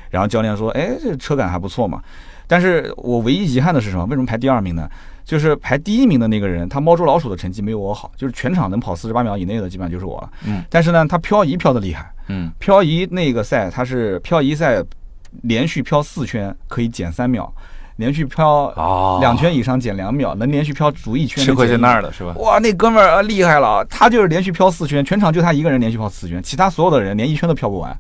[0.09, 1.99] 然后教练说：“哎，这车感还不错嘛。”
[2.45, 4.05] 但是我唯一遗憾的是什么？
[4.05, 4.88] 为什么排第二名呢？
[5.25, 10.29] 就是排第一名的那个人，他猫捉老鼠的成绩没有我好，就是全场能跑四十八秒以内的，基本上就是我了。
[10.45, 10.63] 嗯。
[10.69, 12.12] 但是呢，他漂移漂的厉害。
[12.27, 12.51] 嗯。
[12.59, 14.83] 漂移那个赛，他是漂移赛，
[15.43, 17.51] 连续漂四圈可以减三秒，
[17.95, 21.43] 连续漂两圈以上减两秒，能连续漂足一圈。
[21.43, 22.33] 吃亏在那儿了，是吧？
[22.38, 27.97] 哇，那哥们儿厉害了，他就是连续漂四圈，全场就他一个人连续漂四圈，其他所有的人连一圈都漂不完。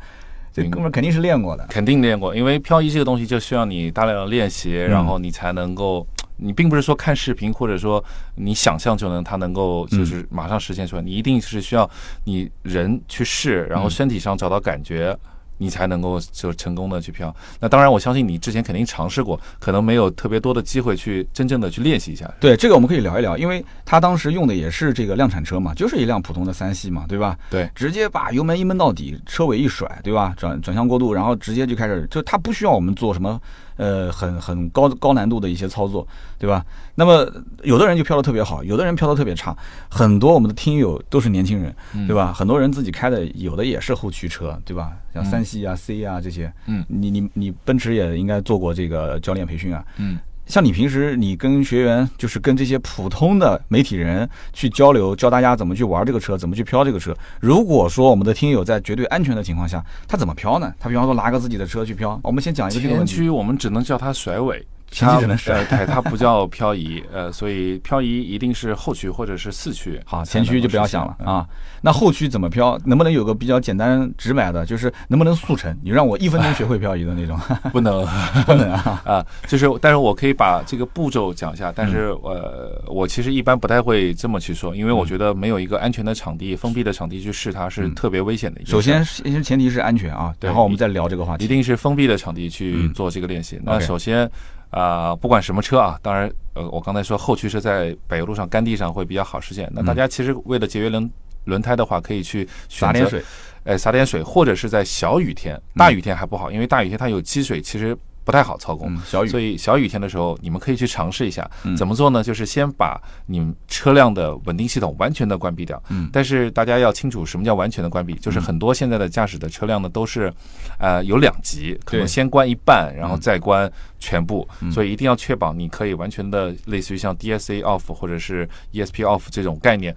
[0.53, 1.65] 这哥们儿肯定是练过的。
[1.69, 6.05] 肯定练过，因为漂移这个东西就需要你大量的练习，然后你才能够。
[6.43, 8.03] 你并不是说看视频，或者说
[8.35, 11.01] 你想象就能，它能够就是马上实现出来。
[11.01, 11.89] 你一定是需要
[12.25, 15.17] 你人去试，然后身体上找到感觉。
[15.59, 17.33] 你才能够就成功的去漂。
[17.59, 22.29] 那当然，我相信你之前肯定尝试过，可能没有特别多的机会去真正的去练习一下。
[22.39, 27.37] 对，这个我们可以聊一聊，因为他当时用的也是这个量产车嘛，就是一辆普通的三系嘛，对吧？
[27.51, 30.33] 对，直接把油门一闷到底，车尾一甩，对吧？
[30.35, 33.39] 转转向过渡，然后直接就开始，就他不需要我们做什么。
[33.75, 36.07] 呃，很很高高难度的一些操作，
[36.37, 36.65] 对吧？
[36.95, 37.27] 那么
[37.63, 39.55] 有的人就飘的特别好，有的人飘的特别差。
[39.89, 41.75] 很多我们的听友都是年轻人，
[42.07, 42.31] 对吧？
[42.33, 44.93] 很多人自己开的，有的也是后驱车，对吧？
[45.13, 50.17] 像三系啊、C 啊这些，嗯，你你你奔驰也应该做过这个教练培训啊，嗯。
[50.45, 57.15] 像你平时你跟学员，就是跟这些普通的媒体人去交流，教大家怎么去玩这个车，怎么去飘这个车。
[57.39, 60.73] 如果说我们的听友在绝对安全的情况下，他怎么飘呢？
[60.79, 63.15] 他比方说拿个自己的车去飘，我们先讲一个这个问题。
[63.15, 64.65] 前驱我们只能叫它甩尾。
[64.99, 69.99] 它只能甩，对，它不叫漂移，呃，所以漂移一定是后驱或者是四驱。
[70.05, 71.45] 好，前驱就不要想了啊。
[71.81, 72.79] 那后驱怎么漂？
[72.85, 75.77] 能不能有个比较简单直白的，就是能不能速成？
[75.83, 77.39] 你让我一分钟学会漂移的那种？
[77.71, 78.05] 不能，
[78.45, 79.25] 不能啊 啊！
[79.47, 81.71] 就是，但是我可以把这个步骤讲一下。
[81.75, 88.61] 但是，呃，我其实一般不太会这么去说，因为我觉得没有一个安全的场地、封闭的场地去试它是特别危险的。
[88.65, 91.43] 首先，先前提是安全啊，然后我们再聊这个话题。
[91.43, 93.59] 一定是封闭的场地去做这个练习。
[93.63, 94.29] 那首先。
[94.73, 99.71] 啊，不管什么车啊，当然，呃，我刚才说后驱车在柏油路上干地上会比较好实现。
[99.73, 101.09] 那大家其实为了节约轮
[101.45, 103.23] 轮胎的话，可以去撒点水，
[103.63, 107.97] 哎，撒点水，或者是在小雨天，大雨天还不好，因为大雨天它有积水，其实。
[108.23, 112.23] 不太好操控，小雨，所以小雨天的时候，你们可以去尝试一下，怎么做呢？
[112.23, 115.81] 就是先把你们车辆的稳定系统完全的关闭掉。
[115.89, 120.33] 嗯，但是大家要清楚什么叫完全的关闭，就是很多现在的驾驶的车辆呢都是，
[120.79, 129.93] 呃，有两级，可能先关一半，然后再关全部，所以一定要确保你可以完全的类似于像 DSA off 或者是 ESP off 这种概念，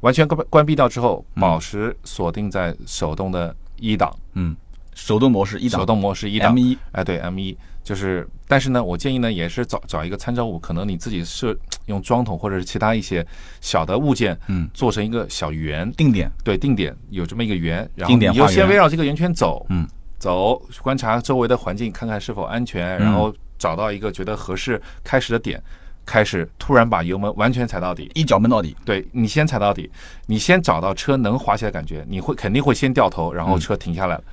[0.00, 4.14] 完全关关闭掉之后，保持锁定在手动的一档。
[4.32, 4.56] 嗯。
[4.96, 11.54] 手动模式一档，手动模式一档，M 一，哎，对，M 一，就是，但是呢，我建议呢，也是找找一个参照物，可能你自己设
[11.84, 13.24] 用桩筒或者是其他一些
[13.60, 19.86] 小的物件，嗯，做成一个小圆定点，对，定点有这么一个圆，然后你就先围绕这个圆圈走，嗯，
[20.18, 25.62] 走，观察周围的环境，看看是否安全，然后找到一个觉得合适开始的点，
[26.06, 29.90] 开始突然把油门完全踩到底，一脚闷到底，对你先踩到底，
[30.26, 34.24] 你先找到车能滑起来感觉，你会肯定会先掉头，然后车停下来了。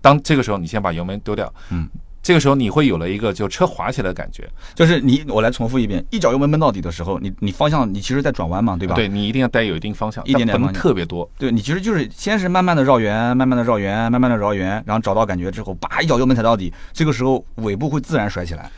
[0.00, 1.88] 当这个时候，你先把油门丢掉，嗯，
[2.22, 8.94] 这个时候你会有了一个就车滑起来的感觉，就是你我来重复一遍，一脚油门闷到底的时候，你你方向你其实在转弯嘛，对吧？
[8.94, 11.28] 对你一定要带有一定方向，一点点特别多。
[11.38, 18.70] 对你其实就是先是慢慢的绕圆，慢慢的绕圆，慢慢的绕圆，然后找到感觉之后，叭一脚油门踩到底，这个时候尾部会自然甩起来。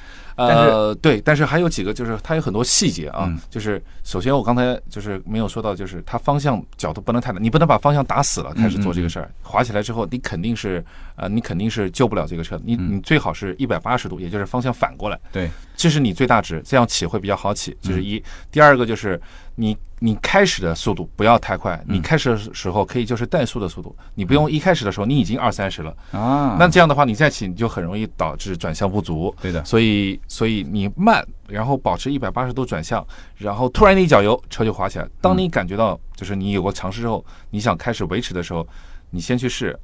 [0.47, 3.31] 呃，对，但是还有几个，就是它有很多细节啊。
[3.49, 9.31] 就是首先我刚才就是没有说到，就是它方向角度不能太大，你不能把方向打死了开始做这个事儿。
[9.43, 10.85] 滑起来之后，你肯定是
[11.17, 12.61] 呃，你肯定是救不了这个车。
[12.65, 15.19] 你你最好是一百八十度，也就是方向反过来。
[15.33, 17.77] 对，这是你最大值，这样起会比较好起。
[17.83, 18.23] 这是一。
[18.51, 19.21] 第二个就是
[19.61, 19.77] 你。
[20.03, 29.35] 你开始的速度不要太快，你开始的时候可以就是怠速的速度，你不用一开始的时候你已经二三十了啊，那这样的话你再起你就很容易导致转向不足。
[29.43, 35.07] 对的，所以所以你慢，然后保持一百八十度转向，然后突然你一脚油，车就滑起来。
[35.21, 38.67] 当你感觉到就是你有过尝试之后，你想开始维持的时候，
[39.11, 39.79] 你先去试，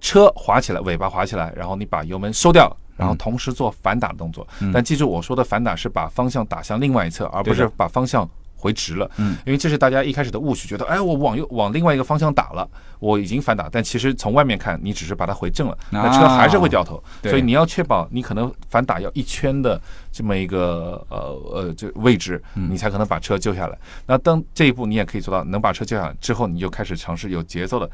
[0.00, 4.44] 车滑起来，尾巴滑起来，然后你把油门收掉，然后同时做反打的动作。
[4.74, 8.28] 但记住我说的反打是把方向打向另外一侧，而不是把方向。
[8.58, 12.68] 回直了，嗯，因为这是大家一开始的误区，觉得哎，我往右往另外一个方向打了，
[12.98, 21.18] 我已经反打，但其实从外面看，你只是把它回正了，那车还是会掉头，所以你要确保你可能反打要一圈的这么一个呃
[21.52, 23.78] 呃这位置，你才可能把车救下来。
[24.06, 27.88] 那当这一步你也可以做到，能把车救下来之后，你就开始尝试有节奏的。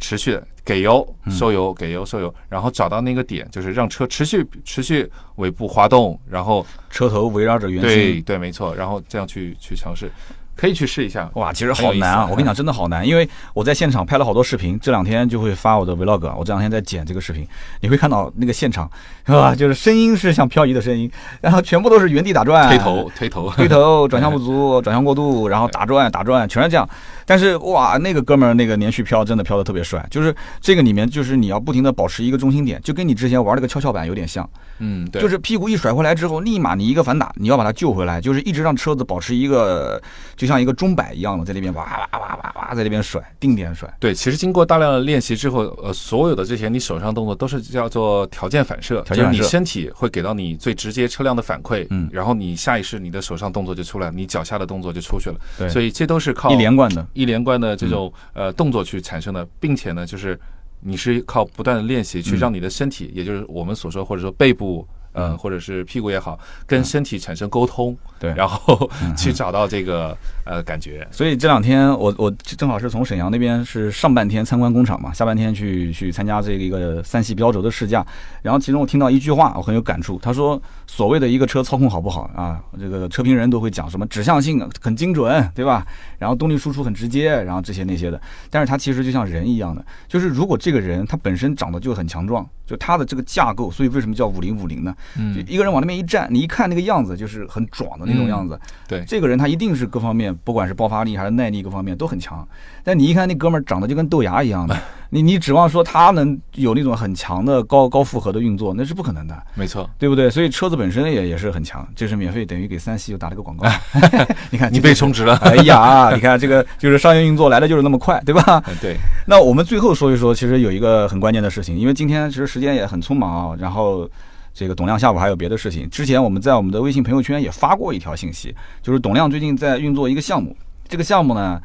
[0.00, 10.10] 持续的给油收油给油收油，然后找到那个点，就是让车持续持续尾部滑动，然后车头围绕着圆心，对对，没错，然后这样去去尝试。
[10.56, 12.28] 可以去试一下哇，其实好难啊！
[12.30, 16.36] 我跟你讲，真的好难，因为我在现场拍了好多视频，这两天就会发我的 vlog。
[16.36, 17.48] 我这两天在剪这个视频，
[17.80, 18.90] 你会看到那个现场，
[19.26, 19.54] 是吧？
[19.54, 26.88] 就是声音是像漂移的声音，然后全部都是原地打转，推头推头推头， 转向不足，转向过度，然后打转打转，全是这样。
[27.26, 34.48] 但是哇，那个哥们儿那个连续飘真的飘的特别帅，就是这个里面就是你要不停的保持一个中心点，就跟你之前玩那个跷跷板有点像。
[34.78, 40.00] 嗯，对，就是屁股一甩回来之后，立马你一个反打，你要把它救回来，就是一直让车子保持一个，
[40.36, 43.88] 就像一个钟摆一样的，在那边哇哇哇哇哇，在那边甩，定点甩。
[44.00, 55.36] 对，其实经过大量的练习之后，呃，所有的这些你手上动作都是叫做条件反射，条件反射，你身体会给到你最直接车辆的反馈，嗯，然后你下意识你的手上动作就出来，你脚下的动作就出去了。
[55.58, 60.38] 对，所以这都是靠一连贯的、一连贯的这种呃动作去产生的，并且呢，就是
[60.80, 64.86] 你是靠不断的练习去让你的身体，也就是我们所说或者说背部。
[65.12, 71.08] 呃，或者是屁股也好，跟身体产生沟通，对，然后去找到这个呃感觉。
[71.10, 78.06] 所以这两天我我正好是从沈阳那边是上半天参观工厂嘛，下半天去去参加这个一个三系标轴的试驾。
[78.42, 80.20] 然后其中我听到一句话，我很有感触。
[80.22, 85.86] 他说，所谓的一个车操控好不好啊，这个车评人都会讲什么指向性很精准，对吧？
[86.18, 88.20] 然后动力输出很直接，然后这些那些的。
[88.50, 92.46] 但是它其实就像人一样的，就是如果这个人他本身长得就很强壮。
[92.66, 94.94] 就他的这个架构，所以为什么叫五零五零呢？
[95.18, 98.58] 嗯，就一个人往那边一站，你一看那个样子，就是很壮的那种样子。
[98.86, 102.46] 对，这个人他一定是各方面，不管是爆发力还是耐力，各方面都很强。
[102.82, 104.76] 但你一看那哥们儿长得就跟豆芽一样的，
[105.10, 109.42] 你你指望说他能有那种很强的高高负荷的运作，那是不可能的。
[109.54, 110.30] 没错，对不对？
[110.30, 111.86] 所以车子本身也也是很强。
[111.94, 113.68] 这是免费等于给三系又打了个广告。
[114.50, 115.36] 你看你被充值了。
[115.36, 118.62] 哎呀，你看这个就是商业运作来的就是那么快，对吧？
[118.80, 118.96] 对。
[119.26, 123.56] 那我们最后说一说，其实有一个很关键的事情，因为今天其实时间也很匆忙啊。
[123.58, 124.08] 然后
[124.52, 125.88] 这个董亮下午还有别的事情。
[125.90, 130.56] 之前我们在我们的微信朋友圈也发过一条信息，就是董亮最近在运作一个项目。
[130.88, 131.60] 这个项目呢？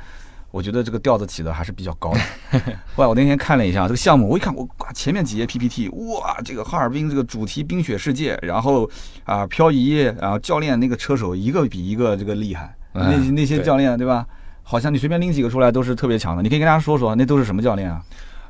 [0.52, 2.20] 我觉得这个调子起的还是比较高的。
[2.96, 8.90] 后来我那天看了一下这个项目，我一看，我前面几页 PPT，哇，这个哈尔滨这个主题冰雪世界，然后
[9.26, 14.26] 啊漂移，然后教练那个车手一个比一个这个厉害，那那些教练对吧？
[14.64, 18.02] 好像你随便拎几个出来都是特别强的，你可以跟大家说说，那都是什么教练啊？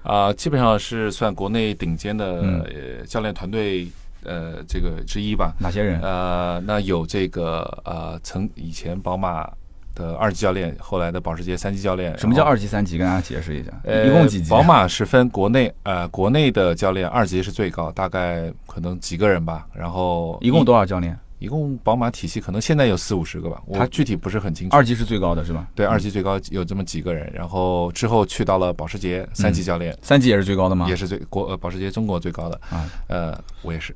[0.03, 2.69] 啊，基本上是算国内顶尖的
[3.07, 3.87] 教练团队，
[4.25, 5.53] 呃，这个之一吧。
[5.59, 6.01] 哪些人？
[6.01, 9.49] 呃，那有这个呃，曾以前宝马
[9.93, 12.17] 的二级教练，后来的保时捷三级教练。
[12.17, 12.97] 什么叫二级、三级？
[12.97, 13.71] 跟大家解释一下。
[14.05, 14.49] 一共几级？
[14.49, 19.65] 宝马是分国内呃，国内的教练二级是最高，大概可能几个人吧。
[19.73, 21.17] 然后一共多少教练？
[21.39, 24.75] 一共宝马体系可能现在有四五十个吧，我具体不是很清楚。
[24.75, 25.67] 二级是最高的是吧？
[25.75, 30.87] 对，二级最高有这么几个人，然后之后去到了保时捷三级教练，三级也是最高的吗？
[30.87, 33.93] 也是最国呃保时捷中国最高的啊，呃，我也是，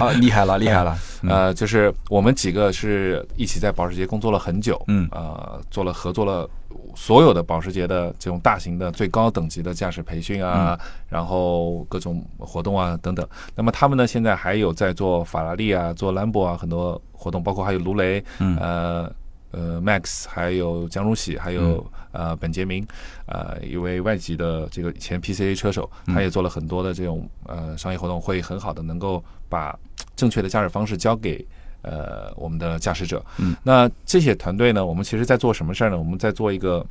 [0.00, 0.96] 啊，厉害了，厉害了，
[1.28, 6.48] 呃，就是我们几个是一起在保时捷工作了很久，嗯，呃，做了合作了。
[6.96, 10.78] 所有的保时捷的这种大型的最高等级的驾驶培训啊，
[11.08, 13.26] 然后各种活动啊等等。
[13.54, 19.12] 那么他们呢，现在还有在做法拉利啊，做兰博啊很多活动，包括还有卢雷，呃
[19.50, 22.86] 呃 Max，还有江如喜，还有呃本杰明，
[23.26, 29.78] 呃一位外籍的这个前 PCA 车手，他也做了很多的这种呃商业活动，会很好的能够把
[30.14, 31.46] 正确的驾驶方式交给。
[31.82, 35.98] 呃，我们的驾驶者，嗯，那这些团队呢，我们其实在做什么事儿呢？
[35.98, 36.84] 我们在做一个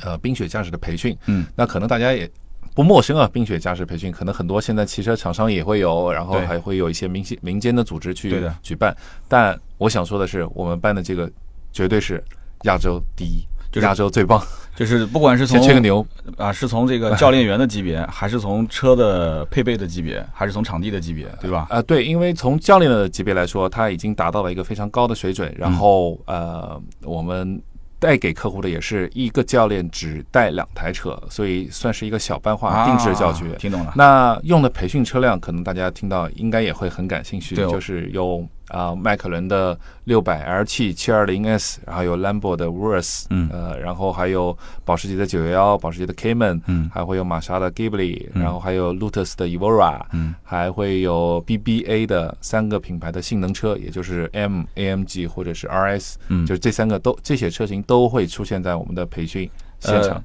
[0.00, 2.30] 呃冰雪驾驶的培训，嗯，那可能大家也
[2.74, 4.10] 不陌生啊，冰雪驾驶培训。
[4.10, 8.96] 可能很多现在汽车厂商也会有，然后还会有一些民间民间的组织去举办。
[9.26, 11.30] 但我想说的是，我们办的这个
[11.72, 12.22] 绝对是
[12.64, 13.44] 亚洲第一，
[13.74, 14.42] 亚洲最棒。
[14.74, 16.06] 就是不管是从吹个牛
[16.36, 21.66] 啊，是从这个教练员的级别， 还是从车的配备的级别，还是从场地的级别，对吧？
[21.68, 25.52] 啊，对，因为从教练的级别来说，他已经达到了一个非常高的水准。
[25.58, 27.60] 然后呃，我们
[27.98, 33.56] 带给客户的也是一个教练只带两台车，所以算是一个小班化定制教学。
[33.56, 33.92] 听懂了？
[33.96, 38.48] 那用的培训车辆，可能大家听到应该也会很感兴趣，就是用。
[38.68, 59.48] 啊，迈凯伦的六百 LT 七二零 S，然后有兰博的 Urus，嗯，呃，然后还有保时捷的九幺幺，保时捷的 Cayman，嗯，还会有玛莎的 Ghibli，然后还有 Lotus 的 Evora，嗯，还会有 BBA 的三个品牌的性能车，也就是 M、AMG 或者是 RS，嗯，就是这三个都这些车型都会出现在我们的培训
[59.80, 60.22] 现场。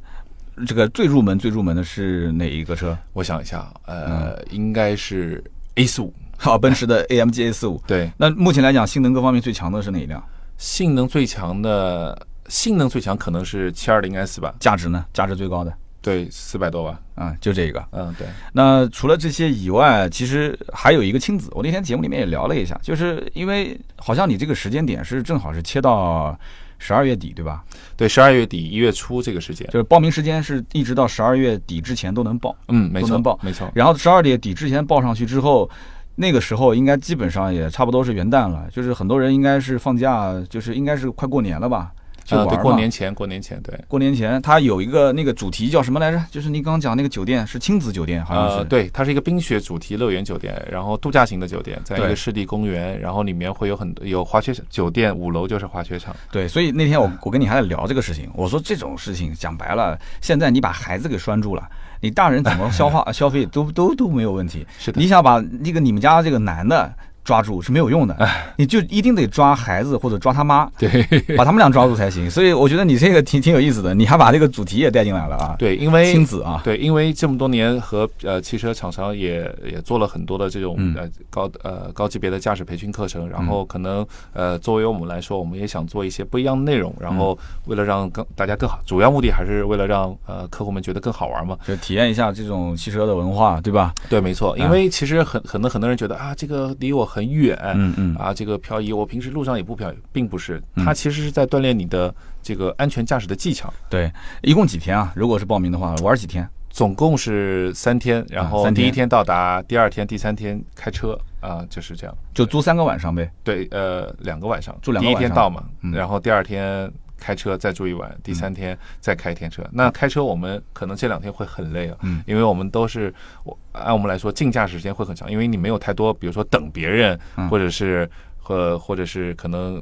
[0.68, 2.96] 这个最入门最入门的是哪一个车？
[3.14, 5.44] 我想一下，呃，应该是
[5.76, 6.14] A 四五。
[6.44, 8.12] 好，奔驰的 AMG A 四五，对。
[8.18, 10.22] 那目前来讲，性能各方面最强的是哪一辆？
[10.58, 14.54] 性能最强的，性能最强可能是七二零 S 吧。
[14.60, 15.06] 价值呢？
[15.14, 15.74] 价值最高的？
[16.02, 16.98] 对，四百多万。
[17.16, 17.82] 啊，就这个。
[17.92, 18.28] 嗯，对。
[18.52, 21.50] 那除了这些以外，其实还有一个亲子。
[21.54, 26.38] 我那天节目里面也聊了一下，就是因为好像你这个时间点是正好是切到。
[26.80, 27.64] 十二月底对吧？
[27.96, 32.54] 对，十二月底一月初这个时间，就是报名时间是一直到十二月底之前都能报。
[32.68, 33.72] 嗯，没错，能报，没错。
[33.74, 35.70] 然后十二月底之前报上去之后，
[36.16, 41.92] 那个时候应该基本上也差不多是元旦了，就是很多人应该是放假，就是应该是快过年了吧。
[42.30, 46.24] 啊，对，过年前，过年前，对，过年前，它有一个那个主题叫什么来着？
[46.32, 48.64] 就是你刚刚讲那个酒店是亲子酒店，好像是。
[48.64, 56.16] 对，它是一个冰雪主题乐园酒店，然后度假型的酒店，在一个湿地公园，然后里面会有很多有滑雪场，酒店五楼就是滑雪场。
[56.32, 61.70] 对，所以那天我我跟你还在聊这个事情，我说这种事情讲白了，现在你把孩子给拴住了，
[62.04, 64.68] 你大人怎么消化 消费都都都没有问题。
[64.78, 65.00] 是的。
[65.02, 66.94] 你想把那个你们家这个男的。
[67.24, 68.16] 抓住是没有用的，
[68.58, 70.90] 你就一定得抓孩子或者抓他妈，对，
[71.38, 72.30] 把他们俩抓住才行。
[72.30, 75.56] 所以我觉得你这个挺挺有意思的，你还把这个主题也带进来了啊？
[75.58, 93.94] 对，因为亲子啊，对，因为这么多年和呃汽车厂商也也做了很多的这种呃高呃高级别的驾驶培训课程，然后可能呃作为我们来说，我们也想做一些不一样的内容，然后为了让更大家更好，主要目的还是为了让呃客户们觉得更好玩嘛，就体验一下这种汽车的文化，对吧？
[94.10, 102.12] 对，没错，因为其实很可能很多人觉得啊，这个离我很远，嗯嗯啊，这个漂移，我平时路上也不漂，并不是，它其实是在锻炼你的
[102.42, 103.72] 这个安全驾驶的技巧。
[103.88, 104.12] 对，
[104.42, 105.14] 一共几天啊？
[105.16, 106.50] 如果是报名的话，玩几天？
[106.72, 113.32] 总共是三天，然后第一天到达，第二天、第三天开车啊，就是这样，就租三个晚上呗。
[113.44, 115.20] 对，呃，两个晚上，住两个晚上。
[115.20, 116.92] 第一天到嘛，然后第二天。
[117.24, 119.64] 开车再住一晚，第三天再开一天车。
[119.72, 123.14] 那开车我们可能这两天会很累啊，嗯，因为我们都是
[123.46, 127.18] 我按我们来说，竞驾驶时间会很长，因为你没有太多，比如说等别人，
[127.50, 129.82] 或者是和或者是可能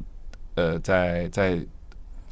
[0.54, 1.58] 呃在在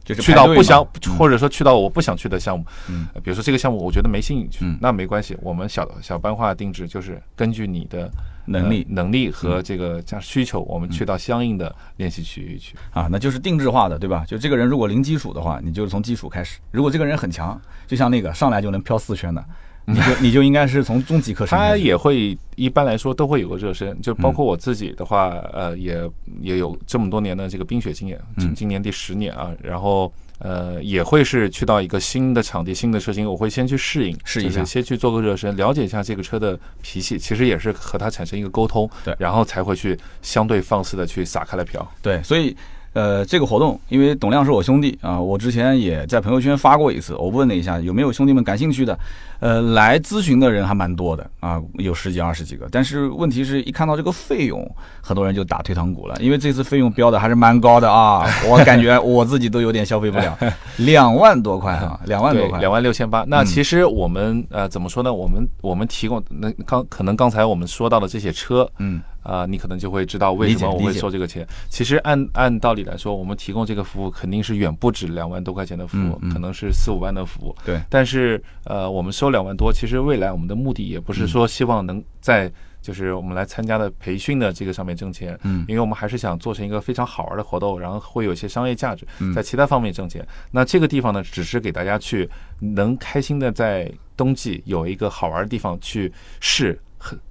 [0.06, 0.86] 就是去到不想
[1.18, 8.12] 或者说去到我不想去的项目，嗯，比如说这个项目我觉得没兴趣，那没关系，我们小小班化定制就是根据你的。
[8.50, 12.76] 能力、能力和这个加需求，我们去到相应的练习区域去。
[12.92, 14.26] 啊，那就是定制化的，对吧？
[14.28, 19.44] 就这个人如果零基础的话，你就是从基础开始；如果这个人很强，就像那个上来就能飘四圈的，
[19.86, 21.58] 你就 你就应该是从中级课程。
[21.58, 26.10] 他也会一般来说都会有个热身，就包括我自己的话，呃，也
[26.42, 42.56] 也有这么多年的这个冰雪经验，今今年第十年啊，然后呃也会是去到一个新的场地、新的车型，我会先去适应，试一下，先去做个热身，了解一下这个车的脾气，其实也是和他产生一个沟通，对，然后才会去相对放肆的去撒开了瓢，对，所以。
[42.94, 48.98] 呃，这个活动，因为董亮是我兄弟啊，我之前也在朋友圈发过一次，我问了一下有没有兄弟们感兴趣的，
[49.40, 54.70] 呃，来咨询的人还蛮多的啊，有十几二十几个，但是问题是一看到这个费用，
[55.02, 60.38] 很多人就打退堂鼓了，因为这次费用标的还是蛮高的啊， 我感觉我自己都有点消费不了，
[60.78, 63.24] 两万多块啊，两万多块，两万六千八。
[63.28, 65.14] 那其实我们呃怎么说呢？
[65.14, 69.02] 我们我们提供那刚可能刚才我们说到的这些车，嗯。
[69.22, 71.46] 啊，你可能就会知道为什么我会收这个钱。
[71.68, 77.56] 其实按按道理来说，我们提供这个服务肯定是远不止两万多块钱的服务，可能是四五万的服务。
[77.66, 82.52] 对，但是呃，我们收两万多，其实未来我们的目的也不是说希望能在
[82.82, 89.06] 就是我们来参加的培训的这个上面挣钱，嗯，因为我们还是想做成一个非常好玩的活动，然后会有一些商业价值，
[89.36, 90.26] 在其他方面挣钱。
[90.52, 96.80] 那这个地方呢，只是给大家去能开心的在冬季有一个好玩的地方去试。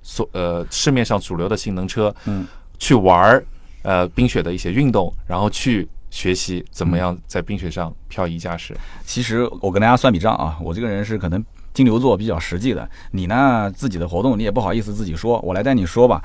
[0.00, 2.46] 所呃市面上主流的性能车，嗯，
[2.78, 3.44] 去玩儿
[3.82, 8.74] 呃冰雪的一些运动，然后去学习怎么样在冰雪上漂移驾驶。
[9.04, 11.44] 其实我跟大家算笔账啊，我这个人是可能
[11.74, 16.22] 金牛座比较实际的，你呢自己的活动你也不好意思自己说，我来带你说吧。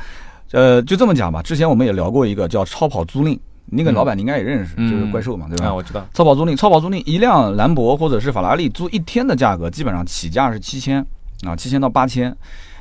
[0.51, 1.41] 呃，就这么讲吧。
[1.41, 5.73] 之前我们也聊过一个叫超跑租赁，那个老板你应该也认识，就是怪兽嘛，对吧？
[5.73, 6.05] 我知道。
[6.13, 11.03] 超跑租赁，超跑租赁一辆兰博或者是法拉利租一天的价格，基本上起价是七千
[11.41, 12.35] 啊，七千到八千。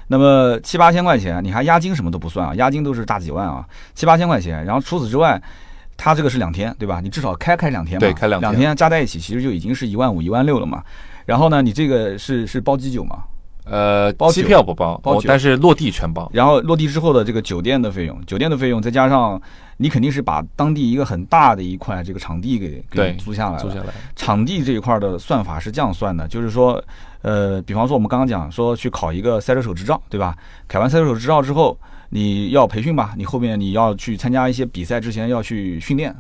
[0.09, 4.63] 那么七八千块钱，你还押金什么都不算啊，押金都是大几万啊，七八千块钱。
[4.67, 5.41] 然后除此之外，
[5.97, 7.01] 它这个是两天，对吧？
[7.01, 10.83] 你至少开开两天嘛，对，开两两天加在一起，其实就已经是一万五、一万六了嘛。
[11.27, 13.25] 然后呢，你这个是是包机酒吗？
[13.65, 16.29] 呃，包机票不包，包但是落地全包。
[16.35, 19.41] 然后落地之后的这个酒店的费用，酒店的费用再加上
[19.77, 23.87] 你肯定是把当地一个很大的一块这个场地给给租下来，租下来。
[24.17, 26.83] 场地这一块的算法是这样算的，就是说。
[27.23, 30.37] 呃，比方说我们刚刚讲说去考一个赛车手执照，对吧？
[30.67, 33.15] 考完赛车手执照之后，你要培训吧？
[33.17, 36.13] 你后面你要去参加一些比赛之前要去训练。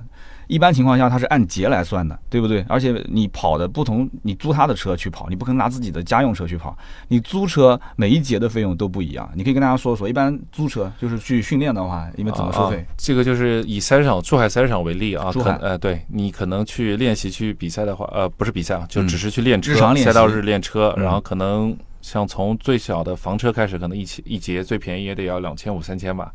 [0.53, 2.62] 一般情况下，它是按节来算的，对不对？
[2.68, 6.76] 而且你跑的不同，你租他的车去跑，你不可能拿自己的家用车去跑。
[7.09, 9.26] 你租车每一节的费用都不一样。
[9.34, 12.84] 你可以跟大家说说，一般租车就是去训练的话，你们怎么收费？
[12.98, 26.30] 这个就是以赛车场珠海赛车场为例啊，珠海，呃，对你可能去练习去比赛的话，呃，不是比赛啊，就只是去练车，赛道日练车，然后可能像从最小的房车开始，可能一起一节最便宜也得要两千五三千吧。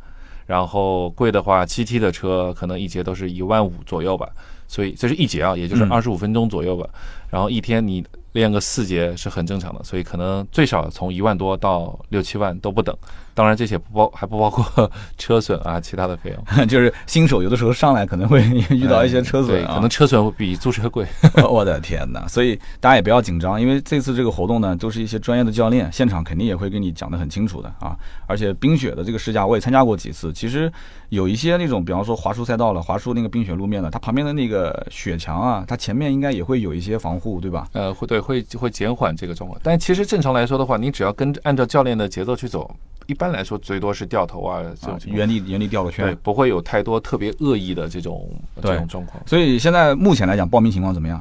[0.48, 4.26] 然后贵的话七 T 的车可能一节都是一万五左右吧，
[4.66, 6.88] 所以这是一节啊，也就是二十五分钟左右吧。
[7.28, 12.96] 然后一天你练个四节是很正常的，所以可能最少从一万多到六七万都不等。
[13.38, 16.66] 当然这些不包还不包括 车损啊，其他的费用。
[16.66, 21.06] 就是新手有的时候上来可能会遇到一些车损，可能车损会比租车贵。
[21.48, 22.26] 我的天哪！
[22.26, 27.96] 所以大家也不要紧张，因为这次这个活动呢，都是一些专业的教练，现场肯定也会跟你讲得很清楚的啊。
[28.26, 30.68] 而且冰雪的这个试驾我也参加过几次，其实
[31.10, 37.68] 有一些那种，比方说滑出赛道了，滑出那个冰雪路面了，它旁边的那个雪墙啊，它前面应该也会有一些防护，对吧？
[37.72, 39.60] 呃，会对，会会减缓这个状况。
[39.62, 42.68] 但其实正常来说的话，你只要跟按照教练的节奏去走。
[43.08, 48.30] 一般来说，最多是掉头啊，就原地原地掉个圈，不会有太多特别恶意的这种
[48.62, 49.20] 这种状况。
[49.26, 51.20] 所以现在目前来讲，报名情况怎么样？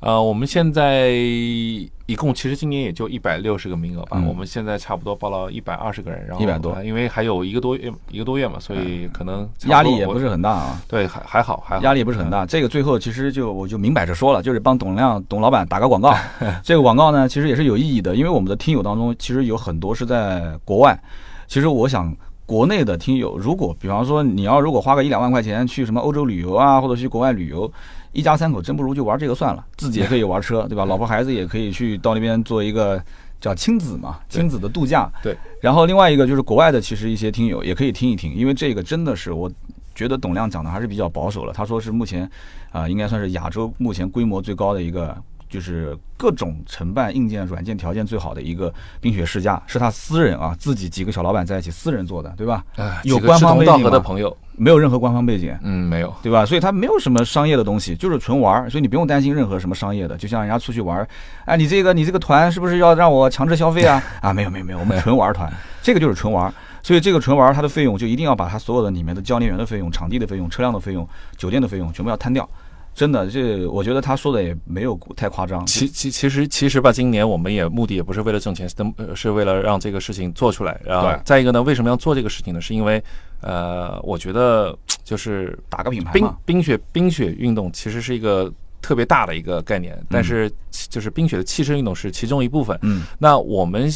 [0.00, 4.22] 呃，我们现在一共其实今年也就一百六十个名额吧。
[4.26, 10.80] 我们现在差不多报了一百二十个人，然后一百多，因为还有一个多月一个多月嘛，所以可能压力也不是很大啊。
[10.88, 12.46] 对，还还好，还好，压力不是很大。
[12.46, 16.14] 这个最后其实就我就明摆着说了，就是帮董亮董老板打个广告。
[16.62, 20.98] 这个广告呢，其实也是有意义的，因为我们的听友当中其实有很多是在国外。
[21.46, 27.70] 其实我想，国内的听友，如果比方说你要如果花个一两万块钱去什么欧洲旅游啊，或者去国外旅游，
[28.12, 30.84] 一家三口真不如就玩这个算了，自己也可以玩车，对吧？
[30.84, 33.02] 老婆孩子也可以去到那边做一个
[33.40, 35.10] 叫亲子嘛，亲子的度假。
[35.22, 35.36] 对。
[35.60, 39.50] 然后另外一个就是国外的，其实一些听友也可以听一听，因为这个真的是我
[39.94, 41.52] 觉得董亮讲的还是比较保守了。
[41.52, 42.30] 他说是目前
[42.70, 45.16] 啊，应该算是亚洲目前规模最高的一个。
[45.48, 52.64] 就是各种承办硬件、软件条件最好的一个冰雪试驾，是他私人啊，自己几个小老板在一起私人做的，对吧？
[53.04, 56.44] 有官方背景的朋友，没有任何官方背景，嗯，没有，对吧？
[56.44, 60.16] 所以他没有什么商业的东西，就是纯玩，所以你不用担心任何什么商业的。
[60.16, 61.06] 就像人家出去玩，
[61.44, 64.02] 哎，你这个你这个团是不是要让我强制消费啊？
[64.20, 66.52] 啊，没有没有没有，我们纯玩团，这个就是纯玩。
[66.82, 72.48] 所以这个纯玩它的费用就一定要把它所有的里面的教练员的费用、场地的费用、车辆的费用、酒店的费用全部要摊掉。
[72.96, 75.64] 真的，这我觉得他说的也没有太夸张。
[75.66, 78.74] 其其其实其实吧，今年我们也目的也不是为了挣钱，是
[79.14, 80.80] 是为了让这个事情做出来。
[80.82, 82.60] 然后再一个呢，为什么要做这个事情呢？
[82.60, 83.02] 是因为
[83.42, 84.74] 呃，我觉得
[85.04, 92.78] 就是打个品牌冰冰雪冰雪运动其实是一个特别大的一个概念，但是就是冰雪的汽车运动是其中一部分。
[92.80, 93.92] 嗯，那我们。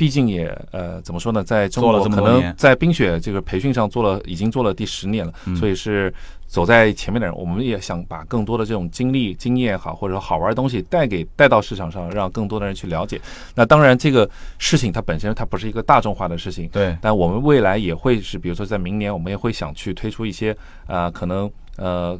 [0.00, 6.10] 毕竟也呃怎么说呢，在中国可能在冰雪这个培训上做了已经做了第十年了，所以是
[6.46, 7.36] 走在前面的人。
[7.36, 13.20] 我们也想把更多的这种经历、经验好，或者说好玩的东西带给带到市场上，让更多的人去了解。
[13.54, 14.26] 那当然，这个
[14.56, 16.96] 事情它本身它不是一个大众化的事情，对。
[17.02, 22.18] 但我们未来也会是，比如说在明年，我们也会想去推出一些啊，可能呃。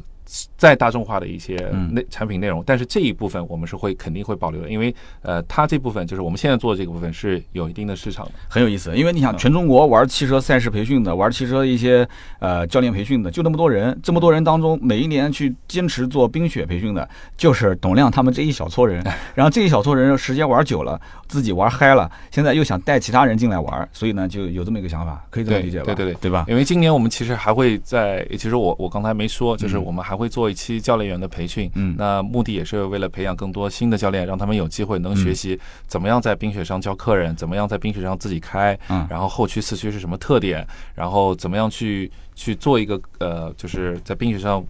[0.57, 1.55] 再大众化的一些
[1.91, 8.95] 内产品内容，但是这一部分我们是会肯定会保留的，因为呃，它这部分就是我们现在做的这个部分是有一定的市场的，很有意思。
[8.95, 12.07] 因为你想，全中国玩汽车赛事培训的，玩汽车一些
[12.39, 19.03] 呃教练培训的，就那么多人，这么多人当中，每一年去坚持做冰雪培训的，就是董亮他们这一小撮人。
[19.35, 25.85] 然后这一小撮人时间玩久了，自己玩嗨了，现在又想带其他人进来玩，所以呢，就有这么一个想法，可以这么理解吧？
[25.85, 26.45] 对对对，对吧？
[26.47, 40.65] 因为今年我们其实还会在，其实我我刚才没说，就是我们还会做一期教练员的培训，嗯，那目的也是为了培养更多新的教练，让他们有机会能学习怎么样在冰雪上教客人，怎么样在冰雪上自己开，嗯，然后后驱四驱是什么特点，
[40.95, 44.63] 然后怎么样去去做一个呃，就是在冰雪上。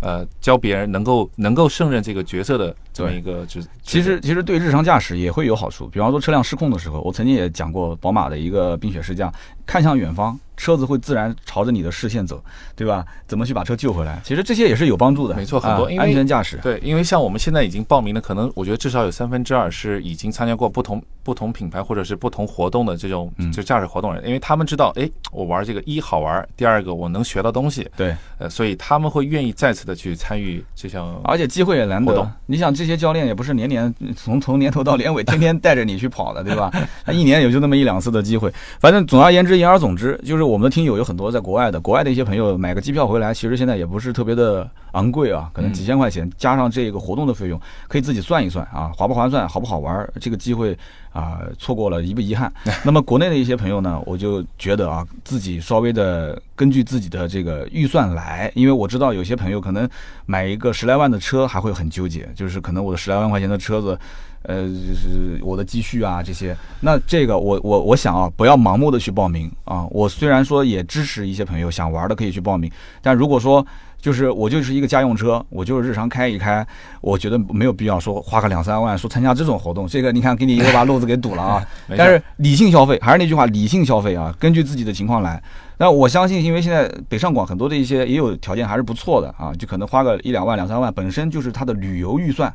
[0.00, 5.86] 呃，教别人能够能够胜任这个角色的这么一个职，其实其实对日常驾驶也会有好处。
[5.88, 9.32] 比方说车辆失控的时候，我曾经也讲过宝马的一个冰雪试驾，
[9.64, 10.38] 看向远方。
[10.56, 12.42] 车子会自然朝着你的视线走，
[12.76, 13.04] 对吧？
[13.26, 14.20] 怎么去把车救回来？
[14.24, 15.34] 其实这些也是有帮助的。
[15.34, 16.58] 没错，很多安全驾驶。
[16.62, 27.88] 对，因为像我们现在已经报名的，可能我觉得至少有三分之二是已经参加过不同不同品牌或者是不同活动的这种就驾驶活动人，因为他们知道，哎，我玩这个一好玩，第二个我能学到东西。
[27.96, 32.30] 对，呃，所以他们会愿意再次的去参与这项，而且机会也难得。
[32.46, 36.70] 你想，这些教练也不是年年从从年头到年尾 天天带着你去跑的，对吧？
[37.04, 38.52] 他一年也就那么一两次的机会。
[38.78, 41.30] 反正总而言之，言而总之，就是我们的听友有很多。
[41.30, 50.08] 在国外的，国外的一些朋友买个机票回来，其实现在也不是特别的昂贵啊，可能几千块钱，加上这个活动的费用，可以自己算一算啊，划不划算，好不好玩？
[50.20, 50.76] 这个机会
[51.12, 52.52] 啊，错过了遗不遗憾？
[52.84, 59.88] 那么国内的一些朋友呢，我就觉得啊，自己稍微的根据自己的这个预算来，因为我知道有些朋友可能
[60.26, 63.98] 买一个十来万的车还会很纠结，就是可能我的十来万块钱的车子。
[64.44, 66.56] 呃，就是我的积蓄啊，这些。
[66.80, 69.86] 那这个，我我我想啊，不要盲目的去报名啊。
[69.90, 72.70] 我虽然说也支持一些朋友想玩的可以去报名，
[73.00, 73.66] 但如果说
[73.98, 76.66] 就是我就是一个家用车，我就是日常开一开，
[77.00, 79.88] 我觉得没有必要说花个两三万说参加这种活动。
[79.88, 81.66] 这个你看，给你一个把路子给堵了啊。
[81.96, 85.42] 但是理性消费，还是那句话，理性消费啊，根据自己的情况来。
[85.78, 92.54] 那我相信，因为现在北上广很多的一些也有条件还是不错的啊，就可能花个一两万、两三万，本身就是他的旅游预算。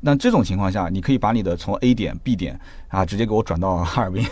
[0.00, 4.24] 那这种情况下，你可以把你的从 A 点、B 点啊，直接给我转到哈尔滨，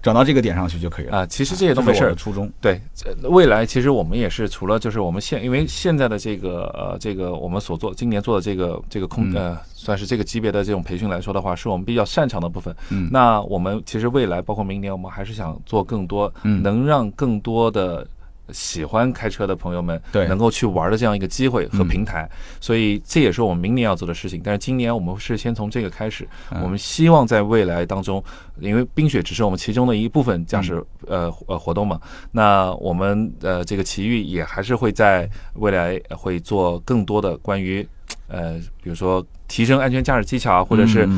[0.00, 1.26] 转到这个点上去就可以了啊。
[1.26, 2.14] 其实这些都没事儿。
[2.14, 2.80] 初衷对，
[3.24, 12.74] 未来其实我们也是除了就是我们现，因为现在的这个呃这个我们所做今年做的这个这个空呃算是这个级别的这种培训来说的话，是我们比较擅长的部分。
[12.90, 13.08] 嗯。
[13.10, 18.06] 那我们其实未来包括明年，我们还是想做更多，能让更多的。
[18.52, 22.28] 喜欢开车的朋友们，对，能够去玩的这样一个机会和平台，
[22.60, 24.40] 所以这也是我们明年要做的事情。
[24.44, 26.26] 但是今年我们是先从这个开始，
[26.62, 28.22] 我们希望在未来当中，
[28.60, 37.86] 因为冰雪只是我们其中的一部分驾驶呃呃活动嘛，那我们呃这个奇遇也还是会在未来会做更多的关于
[38.28, 41.08] 呃比如说提升安全驾驶技巧啊，或者是。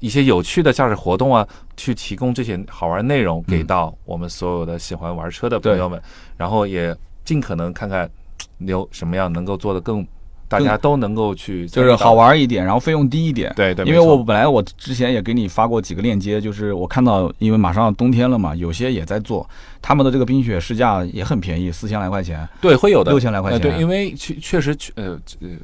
[0.00, 1.46] 一些有趣的驾驶活动啊，
[1.76, 6.02] 去提供这些好玩内容给到我们所有的喜欢玩车的朋友们，
[6.36, 6.94] 然后也
[7.24, 8.10] 尽可能看看
[8.58, 10.04] 有什么样能够做的更。
[10.50, 13.52] 大家都能够去，就是好玩一点，然后费用低一点。
[13.54, 19.48] 对对，因为我本来我之前也给你发过几个链接，就是我看到，因为马上冬天了嘛，有些也在做，
[19.80, 22.48] 他们的这个冰雪试驾也很便宜，四千来块钱。
[22.60, 23.60] 对，会有的，六千来块钱。
[23.60, 25.16] 对，因为确确实，呃，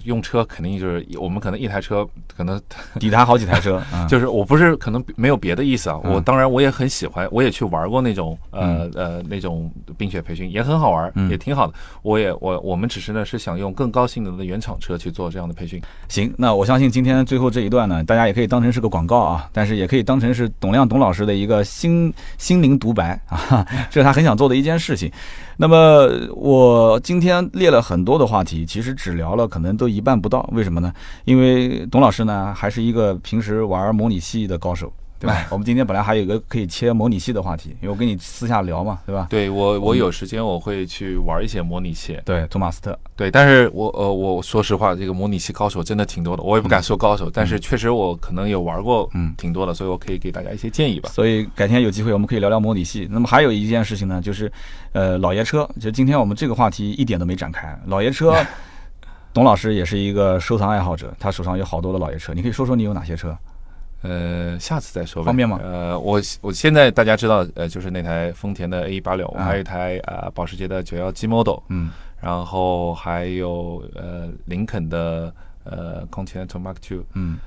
[0.05, 2.07] 用车肯定就是我们可能一台车
[2.37, 2.61] 可能
[3.01, 3.83] 抵他好几台车。
[4.09, 9.69] 就是我不是可能没有别的意思啊，我当然我也很喜欢，我也去玩过那种呃呃那种
[9.99, 11.73] 冰雪培训，也很好玩，也挺好的。
[12.03, 14.76] 我也我我们只是呢是想用更高性能的原厂。
[14.79, 25.11] 车去做这样的培训，行，那我相信今天最后这一段呢，大家也可以当成是个广告啊，但是也可以当成是董亮董老师的一个心心灵独白啊， 这是他很想做的一件事情。
[25.57, 30.93] 那么我今天列了很多的话题，其实只聊了可能都一半不到，为什么呢？
[31.25, 34.93] 因为董老师呢还是一个平时玩模拟器的高手。
[35.19, 35.47] 对吧？
[35.51, 39.27] 我们今天本来还有一个可以切模拟器的话题，因为我跟你私下聊嘛，对吧？
[39.31, 42.21] 对我，我有时间我会去玩一些模拟器。
[42.25, 42.99] 对，托马斯特。
[43.17, 51.09] 对，但是我呃，我说实话，这个模拟器高手真的挺多的，我也不敢说高手，但是确实我可能有玩过，嗯，挺多的，所以我可以给大家一些建议吧。
[51.09, 53.09] 所以改天有机会我们可以聊聊模拟器。
[53.11, 54.53] 那么还有一件事情呢，就是
[54.93, 57.75] 呃，老爷车，就今天我们这个话题一点都没展开。
[57.87, 58.35] 老爷车，
[59.33, 63.35] 董老师也是一个收藏爱好者，他手上有好多的老爷车，你可以说说你有哪些车？
[64.07, 65.27] 呃，下次再说吧。
[65.27, 65.59] 方便吗？
[65.63, 71.91] 呃，我我现在大家知道，呃，就是那台丰田的 A 八六，我还有一台啊保时捷的九幺 G Model，嗯，
[72.21, 75.33] 然后还有呃林肯的
[75.65, 77.39] 呃 Continental Mark Two，嗯。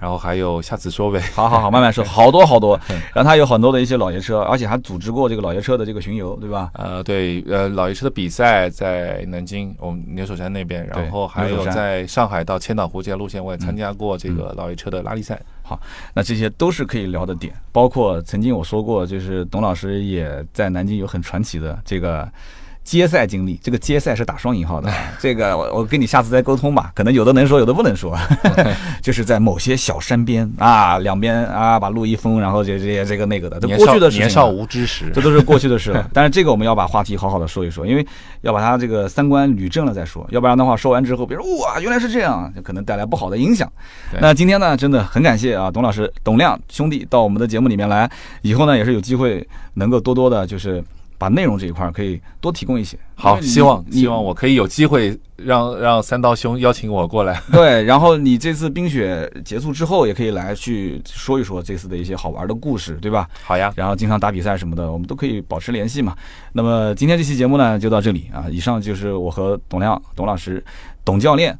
[0.00, 1.18] 然后还有，下次说呗。
[1.34, 2.04] 好好好，慢慢说。
[2.04, 2.78] 好多好多，
[3.12, 6.70] 然后他有很多的一些老爷车，而且还组织过这个老爷车的这个巡游，对吧？
[6.74, 15.42] 呃，对，呃，老爷车的比赛在南京，我们牛首山那边，然后还有在上海到千岛湖这条路线，我也参加过这个老爷车的拉力赛。
[15.68, 15.80] 好，
[16.14, 22.26] 那这些都是可以聊的点，包括曾经我说过，就是董老师也在南京有很传奇的这个。
[22.88, 28.18] 接赛经历，这个接赛是打双引号的，这个我我跟你下次再沟通吧，可能有的能说，有的不能说，
[29.02, 36.08] 就是在某些小山边啊，两边啊把路一封，然后这这这个那个的，都过去的事情，年少无知时，这都是过去的事了。
[36.14, 38.06] 但是这个我们要把话题好好的说一说，因为
[38.40, 43.70] 要把他这个三观捋正了再说，要不然的话说完之后，别人哇原来是这样，就可能带来不好的影响。
[44.18, 48.10] 那今天呢，真的很感谢啊，董老师、董亮兄弟到我们的节目里面来，
[48.40, 50.82] 以后呢也是有机会能够多多的，就是。
[51.18, 57.42] 把内容这一块可以多提供一些，好，希望希望我可以有机会让让三刀兄邀请我过来。
[57.50, 63.28] 对，然后你这次冰雪结束之后，也可以来去说一说这次的一些好玩的故事，对吧？
[63.42, 66.14] 好呀，然后经常打比赛什么的，我们都可以保持联系嘛。
[66.52, 68.46] 那么今天这期节目呢，就到这里啊。
[68.48, 70.64] 以上就是我和董亮、董老师、
[71.04, 71.58] 董教练。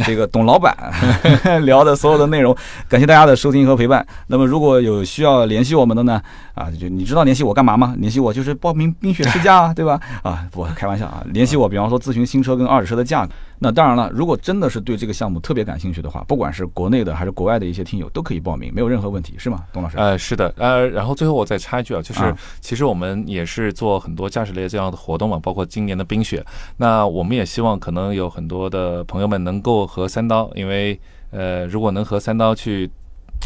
[0.06, 0.74] 这个董老板
[1.64, 2.56] 聊的所有的内容，
[2.88, 4.06] 感谢大家的收听和陪伴。
[4.28, 6.20] 那么如果有需要联系我们的呢？
[6.54, 7.94] 啊，就你知道联系我干嘛吗？
[7.98, 9.98] 联系我就是报名冰雪试驾啊，对吧？
[10.22, 13.32] 啊，不开玩笑啊，联系我，比方说咨询新车跟二手车的价格。
[13.62, 19.98] 那当然了，如果真的是对这个项目特别感兴趣的话，不管是国内的还是国外的一些听友都可以报名，没有任何问题，是吗，董老师？
[19.98, 26.42] 呃，是的，呃，然后最后我再插一句啊，就是其实我们也是做很多驾驶类这样的活动嘛，包括今年的冰雪。
[26.78, 30.98] 那我们也希望可能有很多的朋友们能够和三刀，因为
[31.30, 32.90] 呃，如果能和三刀去。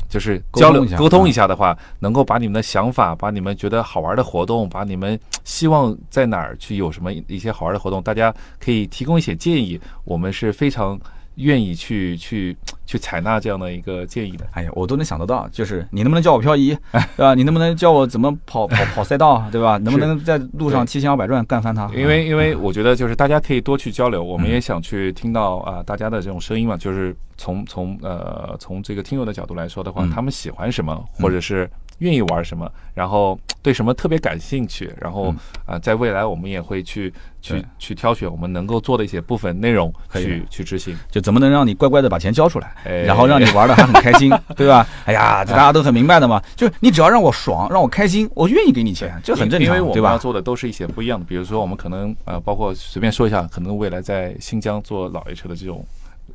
[0.09, 10.99] 就是交流沟通一下的话，能够把你们的想法，把你们觉得好玩的活动，把你们希望在哪儿去有什么一些好玩的活动，大家可以提供一些建议，我们是非常。
[11.37, 12.57] 愿意去去
[12.87, 16.76] 去采纳这样的一个建议的，哎呀，我都能想得到，就是你能不能教我漂移，
[17.16, 17.35] 对吧？
[17.35, 19.76] 你能不能教我怎么跑跑跑赛道， 对吧？
[19.78, 21.91] 能不能在路上七千二百转干翻它？
[21.95, 31.68] 因为因为我觉得就是大家可以多去交流，我们也想去听到啊大家的这种声音嘛，就是从从呃从这个听友的角度来说的话，他们喜欢什么，或者是。
[31.99, 35.34] 愿意玩什么，然后对什么特别感兴趣，然后
[35.64, 40.97] 啊，在未来我们也会去去去挑选我们能够做的一些部分内容，去去执行。
[41.11, 42.74] 就怎么能让你乖乖的把钱交出来，
[43.05, 44.86] 然后让你玩的还很开心，对吧？
[45.07, 46.42] 哎呀，这大家都很明白的嘛。
[46.57, 51.24] 就是你只要让我爽，让我开心，我愿意给你钱，这很正常，因为我们要做的都是一些不一样的。
[51.24, 55.84] 比如说，我们可能呃，包括随便说一下，可能未来在新疆做老爷车的这种。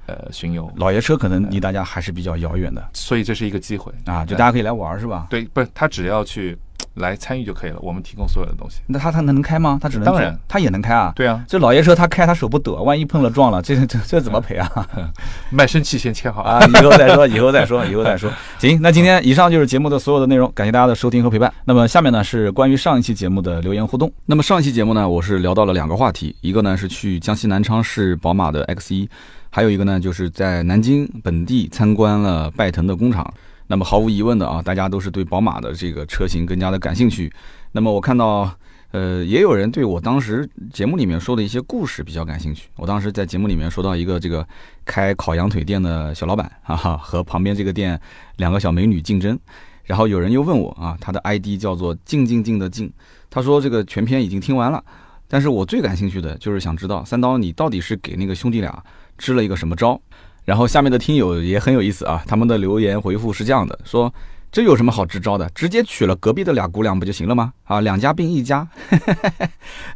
[0.10, 5.28] 呃，巡游老爷车可能离大家还是比较遥远的，所以这是一个机会啊，就大家可以来玩是吧？
[5.30, 6.58] 对，不是他只要去
[6.96, 8.80] 来参与就可以了，我们提供所有的东西。
[8.88, 9.78] 那他他能开吗？
[9.80, 11.14] 他只能当然他也能开啊。
[11.16, 14.88] 对啊，这老爷车他开他手不得，万一碰了撞了，这这这怎么赔啊？
[15.52, 18.32] 卖身契先签好啊，以后再说，以后再说， 以后再说。
[18.58, 21.54] 行，那今天以上就是节目的所有的内容，感谢大家的收听和陪伴。
[21.66, 24.12] 那么下面呢是关于上一期节目的留言互动。
[24.26, 29.10] 那么上一期节目呢，我是聊到了两个话题，一个呢是去江西南昌市宝马的 X 一。
[29.50, 33.34] 还有一个呢，就是在南京本地参观了拜腾的工厂。
[33.68, 37.32] 那么毫无疑问的啊，大家都是对宝马的这个车型更加的感兴趣。
[37.72, 38.52] 那么我看到，
[38.90, 42.68] 呃，也有人对我当时节目里面说的一些故事比较感兴趣。
[42.78, 44.44] 我当时在节目里面说到一个这个
[44.86, 48.00] 开烤羊腿店的小老板，啊，和旁边这个店
[48.38, 49.38] 两个小美女竞争。
[49.84, 52.92] 然后有人又问我啊，他的 ID 叫做“静静静”的静，
[53.30, 54.84] 他说这个全篇已经听完了，
[55.28, 58.84] 但是我最感兴趣的就是想知道三刀你到底是给那个兄弟俩。
[59.20, 60.02] 支了一个什么招？
[60.46, 64.12] 然后下面的听友也很有意思啊，他们的留言回复是这样的：说
[64.52, 65.48] 这有什么好支招的？
[65.52, 67.54] 直接娶了隔壁的俩姑娘不就行了吗？
[67.66, 68.68] 啊，两家并一家，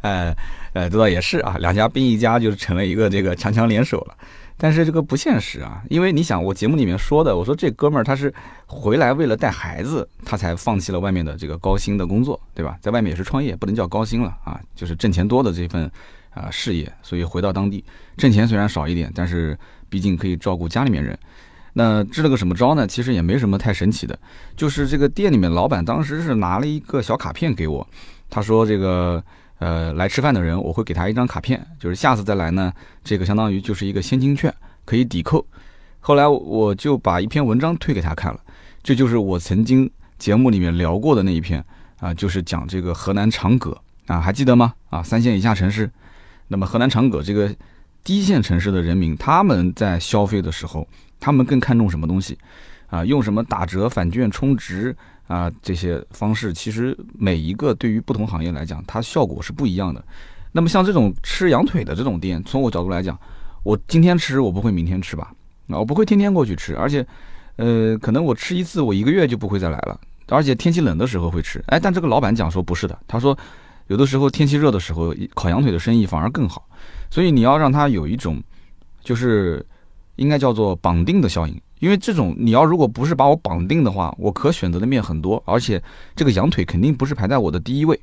[0.02, 0.32] 呃
[0.74, 4.14] 呃，这倒也是啊，两家并一家就是成了一个这个强强联手了。
[4.56, 8.32] 但是这个不现实啊，因为你想，我节目里面说的，我说这哥们儿他是
[8.66, 12.78] 回来为了带孩子，他才放弃了外面的这个高薪的工作，对吧？
[12.80, 15.90] 在外面也是创业，不能叫高薪了啊，就是挣钱多的这份。
[16.34, 17.82] 啊，事业，所以回到当地
[18.16, 19.56] 挣钱虽然少一点，但是
[19.88, 21.18] 毕竟可以照顾家里面人。
[21.72, 22.86] 那支了个什么招呢？
[22.86, 24.16] 其实也没什么太神奇的，
[24.56, 27.84] 就是这个店里面老板当时是拿了一个小卡片给我，
[28.30, 29.22] 他说这个
[29.58, 32.72] 呃来吃饭的人我会给他一张卡片，就是下次再来呢，
[33.02, 34.54] 这个相当于就是一个现金券
[34.84, 35.44] 可以抵扣。
[35.98, 38.38] 后来我就把一篇文章推给他看了，
[38.82, 41.64] 这就是我曾经节目里面聊过的那一篇
[41.98, 43.76] 啊，就是讲这个河南长葛
[44.06, 44.74] 啊，还记得吗？
[44.90, 45.90] 啊，三线以下城市，
[46.48, 47.54] 那么河南长葛这个
[48.02, 50.86] 低线城市的人民，他们在消费的时候。
[51.20, 52.36] 他们更看重什么东西，
[52.88, 54.94] 啊，用什么打折、返券、充值
[55.26, 60.04] 啊这些方式，其实每一个对于不同行业来讲，它效果是不一样的。
[60.52, 63.18] 那么像这种吃羊腿的这种店，从我角度来讲，
[63.62, 65.32] 我今天吃我不会明天吃吧？
[65.68, 67.06] 啊，我不会天天过去吃，而且，
[67.56, 69.98] 呃，可能我吃一次，我一个月就不会再来了。
[70.28, 73.38] 而且天气冷的时候会吃，哎，但这个老板讲说不是的，他说
[73.86, 76.66] 有的时候天气热的时候，烤羊腿的生意反而更好。
[77.10, 78.42] 所以你要让它有一种，
[79.02, 79.64] 就是。
[80.16, 85.82] 应该叫做绑定的效应，因为这种你要如果不是把我绑定的话，我可选择的面很多，而且
[86.14, 88.00] 这个羊腿肯定不是排在我的第一位，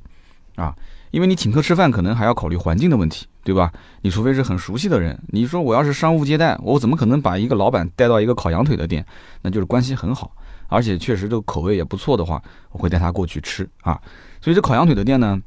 [0.56, 0.76] 啊，
[1.10, 3.72] 因为你请客吃饭可能还要考虑环境的问题，对吧？
[4.02, 9.02] 你除非是很熟悉的人，你说我要是商务接待，我怎么可能把一个老板带到一个烤羊腿的店？
[9.40, 10.30] 那就是关系很好，
[10.68, 13.98] 而且确实这个口味也不错的话，我会带他过去吃啊。
[14.42, 15.40] 所以这烤羊腿的店呢，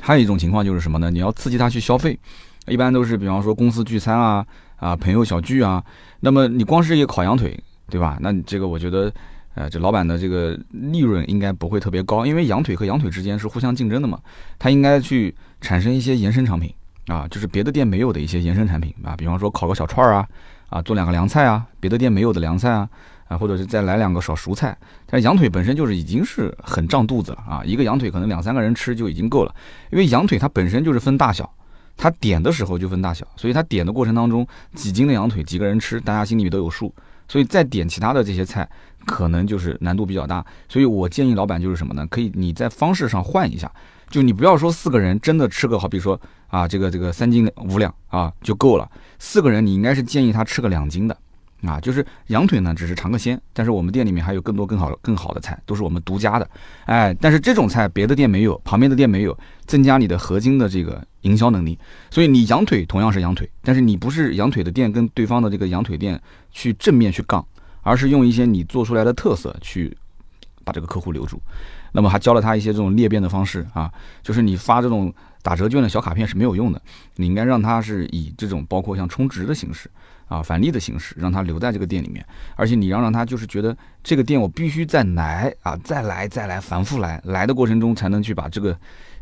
[0.00, 1.10] 还有一种情况就是什么呢？
[1.10, 2.18] 你要刺激他去消费，
[2.66, 4.46] 一般都是比方说公司聚餐啊。
[4.76, 5.82] 啊，朋友小聚啊，
[6.20, 8.18] 那么你光是一个烤羊腿，对吧？
[8.20, 9.10] 那你这个我觉得，
[9.54, 14.18] 呃，这老板的这个利润应该不会特别高，因为羊腿和羊腿之间是互相竞争的嘛，
[14.58, 16.70] 他应该去产生一些延伸产品
[17.06, 20.28] 啊，就是别的店没有的一些延伸产品啊，比方说烤个小串儿啊，
[20.68, 22.86] 啊，做两个凉菜啊，别的店没有的凉菜啊，
[23.28, 24.76] 啊，或者是再来两个少熟菜。
[25.06, 29.54] 但羊腿本身就是已经是很胀肚子了啊，一个羊腿可能两三个人吃就已经够了，
[29.90, 31.50] 因为羊腿它本身就是分大小。
[31.96, 34.44] 他点的时候就分大小，所以他点的过程当中，
[34.74, 36.92] 几斤的羊腿几个人吃，大家心里面都有数。
[37.28, 38.68] 所以再点其他的这些菜，
[39.06, 40.44] 可能就是难度比较大。
[40.68, 42.04] 所以我建议老板就是什么呢？
[42.08, 43.70] 可以你在方式上换一下，
[44.10, 48.90] 就你不要说四个人真的吃个好，比说啊这个这个三斤五两啊就够了。
[49.20, 51.16] 四个人你应该是建议他吃个两斤的。
[51.66, 56.48] 啊，就是羊腿呢，只是尝个鲜，但是我们店里面还有更多更好更好的菜，都是我们独家的，
[56.84, 59.36] 哎，但是这种菜别的店没有，旁边的店没有，
[59.66, 61.78] 增加你的合金的这个营销能力。
[62.10, 67.44] 所以你羊腿同样是羊腿，但是你不是羊腿的店跟对方的这个羊腿店去正面去杠，
[67.82, 69.96] 而是用一些你做出来的特色去
[70.64, 71.40] 把这个客户留住。
[71.92, 73.90] 那么还教了他一些这种裂变的方式啊，
[74.22, 76.82] 就是你发这种打折券的小卡片是没有用的，
[77.16, 79.88] 你应该让他是以这种包括像充值的形式。
[80.26, 82.24] 啊，返利的形式让他留在这个店里面，
[82.56, 88.76] 而且你要让他就是觉得这个店我必须再来啊，再来再来，反复来，来的过程中才能去把这个，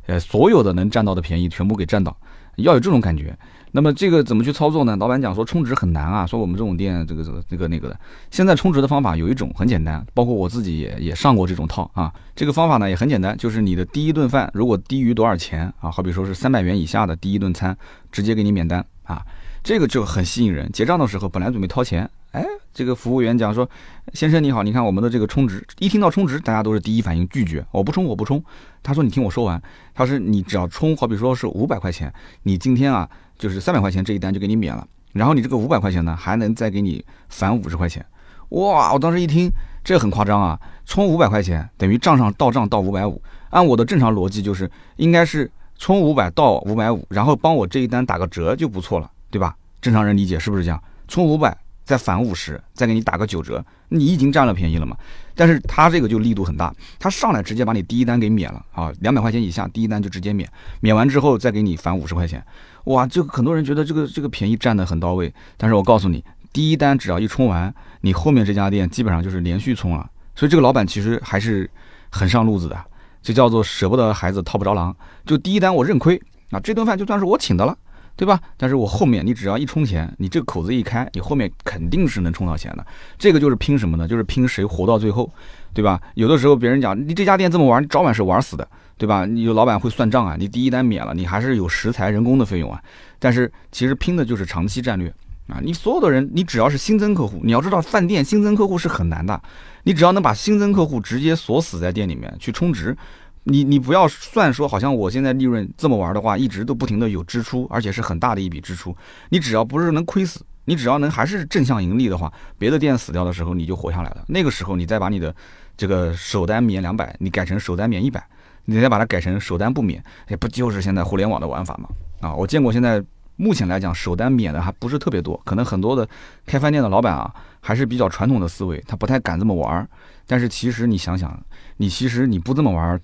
[0.07, 2.17] 呃，所有的能占到的便宜全部给占到，
[2.57, 3.37] 要有这种感觉。
[3.75, 4.95] 那么这个怎么去操作呢？
[4.97, 7.99] 老板讲说充值很难啊，说我们这种店这个这个这个那个的。
[8.31, 12.13] 现在充值的方法有一种很简单，包括我自己也也上过这种套啊。
[12.37, 17.75] 这个方法呢也很简单，就是你的第一顿饭如果低于多少钱啊，好比说是三百元以下的第一顿餐，
[18.11, 19.25] 直接给你免单啊。
[19.63, 20.71] 这个就很吸引人。
[20.73, 22.45] 结账的时候，本来准备掏钱，哎，
[22.75, 23.69] 这个服务员讲说
[24.13, 28.43] ：“先生你好，你看我们的这个充值，一听到充值，大家都是第一反应拒绝，我不充，我不充。”
[28.83, 29.63] 他说：“你听我说完，
[29.95, 33.09] 他说你只要充，好比说是五百块钱，你今天啊
[33.39, 38.05] 就是三百块钱这一单就给你免了，然后你这个五百块钱呢还能再给你返五十块钱。”
[38.51, 39.49] 哇，我当时一听，
[39.83, 40.59] 这很夸张啊！
[40.85, 49.11] 充五百块钱等于账上到账到五百五，按我的正常逻辑就是应该是充五百到五百五，然后帮我这一单打个折就不错了。
[49.33, 49.57] 对吧？
[49.81, 50.81] 正常人理解是不是这样？
[51.09, 54.95] 充五百再返五十，再给你打个九折，你已经占了便宜了嘛？
[55.35, 60.49] 但是他这个就力度很大，他上来直接把你第一单给免了啊，两百块钱以下第一单就直接免，
[60.81, 62.45] 免完之后再给你返五十块钱。
[62.85, 66.23] 哇，这个很多人觉得这个这个便宜占得很到位，但是我告诉你，
[66.53, 70.09] 第一单只要一充完，你后面这家店基本上就是连续充了。
[70.37, 71.69] 所以这个老板其实还是
[72.11, 72.85] 很上路子的，
[73.23, 74.95] 就叫做舍不得孩子套不着狼。
[75.25, 76.21] 就第一单我认亏
[76.51, 77.77] 啊，这顿饭就算是我请的了。
[78.15, 78.41] 对吧？
[78.57, 82.87] 但是我后面你只要一充钱，你这个口子一开，你后面肯定是能充到钱的。
[83.19, 84.07] 这个就是拼什么呢？
[84.07, 85.33] 就是拼谁活到最后，
[85.73, 86.01] 对吧？
[86.15, 89.25] 有的时候别人讲你这家店这么玩，你早晚是玩死的，对吧？
[89.25, 92.81] 你有老板会算账啊，你第一单免了，你还是有食材、人工的费用啊。
[93.19, 95.09] 但是其实拼的就是长期战略
[95.49, 95.59] 啊！
[95.63, 99.41] 你所有的人，你只要是新增客户，你要知道饭店新增客户是很难的，
[99.85, 102.97] 你只要能把新增客户直接锁死在店里面去充值。
[103.45, 108.97] 你你不要算说，好像我现在利润这么玩的话，一直都不停的有支出，而且是很大的一笔支出。
[109.31, 114.25] 你只要不是能亏死，你只要能还是正向盈利的话，别的店死掉的时候你就活下来了。
[114.29, 115.35] 那个时候你再把你的
[115.77, 118.25] 这个首单免两百，你改成首单免一百，
[118.67, 121.89] 你再把它改成首单不免，也不就是现在互联网的玩法吗？
[122.21, 123.03] 啊，我见过现在
[123.35, 126.09] 目前来讲，首单免的还不是特别多，可能很多的
[126.47, 129.89] 开饭店的老板啊，还是比较传统的思维，他不太敢这么玩。
[130.29, 131.37] 但是其实你想想，
[131.79, 133.01] 你其实你不这么玩，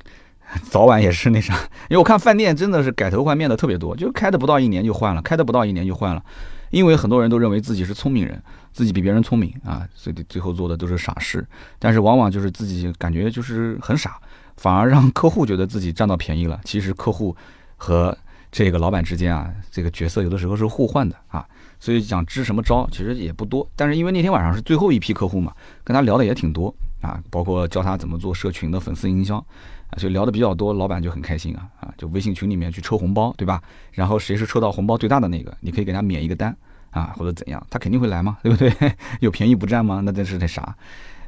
[0.70, 1.54] 早晚也是那啥。
[1.90, 6.22] 因为我看饭店真的是改头换面的特别多，就开的不到一年就换了，开的不到一年就换了。
[6.70, 8.42] 因为很多人都认为自己是聪明人，
[8.72, 11.46] 自己比别人聪明啊，所以最后做的都是傻事。
[11.78, 14.20] 但是往往就是自己感觉就是很傻，
[14.56, 16.60] 反而让客户觉得自己占到便宜了。
[16.64, 17.34] 其实客户
[17.76, 18.16] 和
[18.52, 21.46] 这个老板之间啊，这个角色有的时候是互换的啊，
[21.80, 23.66] 所以想支什么招其实也不多。
[23.74, 25.52] 但是因为那天晚上是最后一批客户嘛，
[25.84, 33.62] 跟他聊的也挺多啊，包括教他怎么做社群的粉丝营销啊，所以聊的比较多，老板就很开心啊啊，就微信群里面去抽红包，对吧？
[33.92, 36.54] 然后谁是抽到红包最大的那个，你可以给他免一个单
[36.90, 38.72] 啊，或者怎样，他肯定会来嘛，对不对？
[39.20, 40.00] 有便宜不占吗？
[40.04, 40.74] 那真是那啥。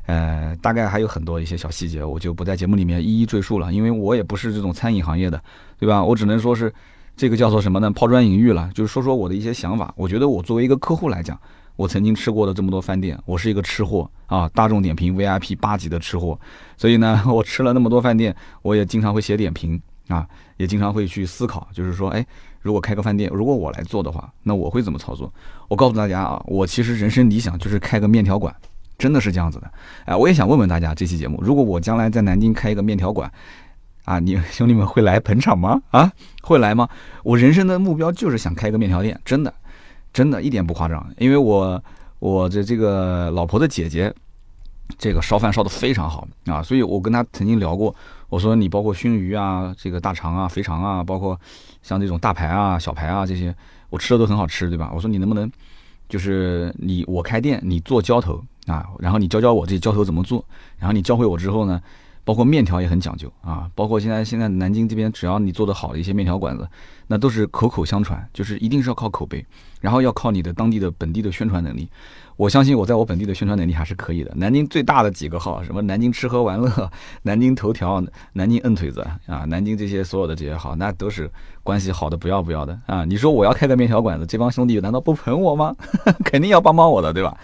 [0.07, 5.41] 呃，大概还有很多一些小细节，我就不在节目里面一一赘述了，因为我也不是这种餐饮行业的，
[5.79, 6.03] 对吧？
[6.03, 6.73] 我只能说是。
[7.17, 7.91] 这个叫做什么呢？
[7.91, 9.93] 抛砖引玉了，就是说说我的一些想法。
[9.95, 11.39] 我觉得我作为一个客户来讲，
[11.77, 16.39] 我曾经吃过的这么多饭店，我是一个吃货啊，大众点评 VIP 八级的吃货。
[16.77, 22.25] 所以呢， 我吃了那么多饭店，我也经常会写点评啊，也经常会去思考，就是说，哎，
[22.61, 25.33] 如果开个饭店，如果我来做的话，那我会怎么操作？
[25.69, 28.55] 我告诉大家啊，我其实人生理想就是开个面条馆，
[28.99, 29.71] 真的是这样子的。
[30.05, 33.31] 哎，我也想问问大家，这期节目，如果我将来在南京开一个面条馆。
[34.07, 35.81] 啊，你兄弟们会来捧场吗？
[35.91, 36.11] 啊，
[36.43, 36.89] 会来吗？
[37.23, 39.55] 我人生的目标就是想开个面条店，真的，
[40.13, 41.05] 真的一点不夸张。
[41.19, 41.83] 因为我
[42.19, 44.13] 我的这个老婆的姐姐，
[44.99, 47.95] 这个烧饭烧的非常好啊，所以我跟她曾经聊过，
[48.29, 51.39] 我说你包括熏鱼啊，这个大肠啊、肥肠啊，包括
[51.83, 53.55] 像这种大排啊、小排啊这些，
[53.89, 54.91] 我吃的都很好吃，对吧？
[54.95, 55.51] 我说你能不能
[56.09, 60.45] 就是你我开店，你做浇头啊，然后你教教我这浇头怎么做，
[60.79, 61.81] 然后你教会我之后呢？
[62.25, 66.69] 包括面条也很讲究啊，包括现在现在南京这边，只要你做的好的一些面条馆子，
[67.07, 69.45] 那都是口口相传，就是一定是要靠口碑，
[69.81, 71.89] 然后要靠你的当地的本地的宣传能力。
[72.37, 74.33] 我相信我在我本地的宣传能力还是可以的。
[74.37, 76.91] 南京最大的几个号，什么南京吃喝玩乐、
[77.23, 78.03] 南京头条、
[78.33, 81.31] 南京摁腿子啊，南京这些所有的这些号，那都是
[81.63, 83.05] 关系好的不要不要的啊。
[83.05, 85.77] 你说我要开个面条馆子，这帮兄弟难道不捧我吗？
[86.25, 87.37] 肯定要帮帮我的，对吧？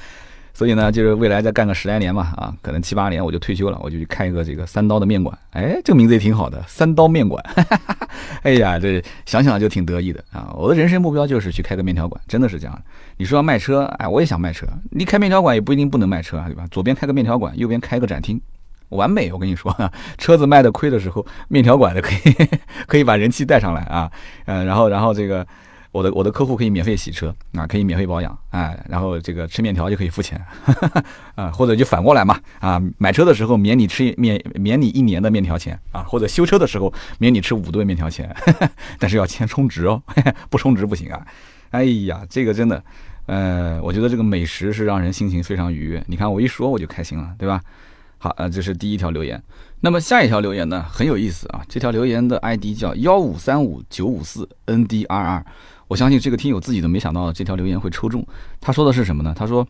[0.56, 5.38] 所以呢，就是未来再干个十来年吧，啊，可能七八年我就退休了，我就去开一个这个三刀的面馆。
[5.50, 7.44] 哎，这个名字也挺好的，三刀面馆。
[8.40, 10.50] 哎呀，这想想就挺得意的啊！
[10.56, 12.82] 我的人生目标就是去开个面条馆，真的是这样。
[13.18, 14.66] 你说要卖车，哎，我也想卖车。
[14.92, 16.64] 你开面条馆也不一定不能卖车啊，对吧？
[16.70, 18.40] 左边开个面条馆，右边开个展厅，
[18.88, 19.30] 完美。
[19.30, 19.76] 我跟你说，
[20.16, 22.34] 车子卖的亏的时候，面条馆的可以
[22.88, 24.10] 可以把人气带上来啊。
[24.46, 25.46] 嗯，然后然后这个。
[25.92, 30.40] 我的我的客户可以免费洗车啊，可以免费保养，哎，然后这个吃面条就可以付钱，
[31.34, 38.34] 啊，或者就反过来嘛，啊，买车的时候免你吃免免你一年的面条钱啊，或者修车的时候免你吃五顿面条钱，
[38.98, 40.02] 但是要先充值哦，
[40.50, 41.26] 不充值不行啊。
[41.70, 42.82] 哎呀，这个真的，
[43.26, 46.02] 呃，我觉得这个美食是让人心情非常愉悦。
[46.06, 47.60] 你看我一说我就开心了，对吧？
[48.18, 49.42] 好，呃，这是第一条留言。
[49.80, 55.42] 那么下一条留言呢很有意思啊，这条留言的 ID 叫幺五三五九五四 NDRR。
[55.88, 58.26] 我相信这个听友自己都没想到这条留言会抽中。
[58.60, 59.32] 他说的是什么呢？
[59.36, 59.66] 他说：“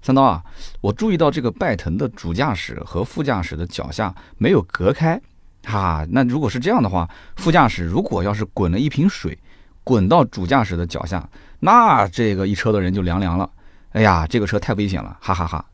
[0.00, 0.42] 三刀啊，
[0.80, 5.20] 我注意到这个拜腾的主驾驶和副驾驶的脚下没有隔开，
[5.64, 9.36] 哈，那如果是这样的话，副驾驶如果要是滚了一瓶水，
[9.84, 11.28] 滚到主驾驶的脚下，
[11.60, 13.50] 那这个一车的人就凉凉了。
[13.90, 15.64] 哎呀，这个车太危险了，哈哈哈，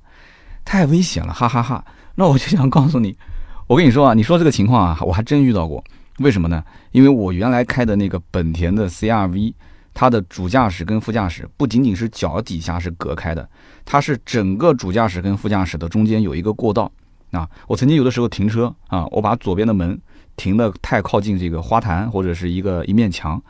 [0.64, 1.84] 太危险了，哈哈哈。
[2.16, 3.16] 那我就想告诉你，
[3.68, 5.84] 我跟你说啊，你说这个情况啊，我还真遇到过。
[6.18, 6.64] 为什么呢？
[6.92, 9.54] 因为我原来开的那个本田的 CRV。”
[9.94, 13.48] 它的主驾驶跟副驾驶不仅仅是脚底下是隔开的，
[13.84, 16.90] 它是整个主驾驶跟副驾驶的中间有一个过道
[17.30, 17.48] 啊。
[17.68, 19.98] 我曾经有的时候停车啊，我把左边的门
[20.36, 23.40] 停的太靠近这个花坛或者是一个一面墙，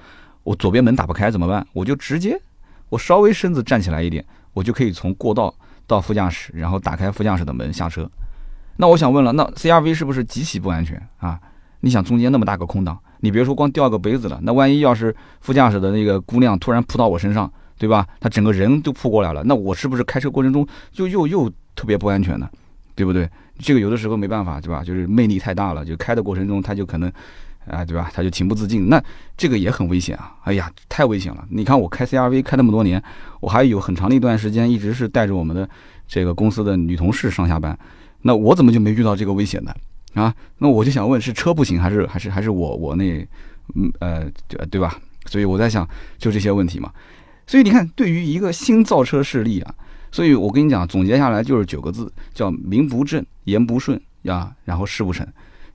[0.42, 1.66] 我左边门打不开怎么办？
[1.72, 2.38] 我就直接
[2.90, 4.22] 我稍微身子站起来一点，
[4.52, 5.52] 我就可以从过道
[5.86, 8.08] 到副驾驶，然后打开副驾驶的门下车。
[8.76, 11.40] 那我想问了，那 CRV 是不是极其不安全啊？
[11.80, 12.98] 你想中间那么大个空档？
[13.24, 18.06] 你别说光掉个杯子了，那万一要是副驾驶的那个姑娘突然扑到我身上，对吧？
[18.20, 22.46] 她整个人都扑过来了，那我是不是开车过程中就又又特别不安全呢？
[22.94, 23.26] 对不对？
[23.58, 24.84] 这个有的时候没办法，对吧？
[24.84, 27.10] 就是魅力太大了，就开的过程中他就可能，
[27.66, 28.10] 啊，对吧？
[28.12, 29.02] 他就情不自禁，那
[29.38, 30.36] 这个也很危险啊！
[30.44, 31.44] 哎呀，太危险了！
[31.48, 33.02] 你看我开 CRV 开那么多年，
[33.40, 35.66] 我还有很长的一段时间一直是带着我们的
[36.06, 37.76] 这个公司的女同事上下班，
[38.20, 39.74] 那我怎么就没遇到这个危险呢？
[40.14, 43.18] 啊，那我就想问，是车不行，还是还是还是我我那，
[43.74, 44.30] 嗯呃，
[44.70, 44.98] 对吧？
[45.26, 45.88] 所以我在想，
[46.18, 46.92] 就这些问题嘛。
[47.46, 49.74] 所以你看，对于一个新造车势力啊，
[50.10, 55.26] 所以我跟你讲，总结下来就是九个字，叫名不正言不顺呀，然后事不成。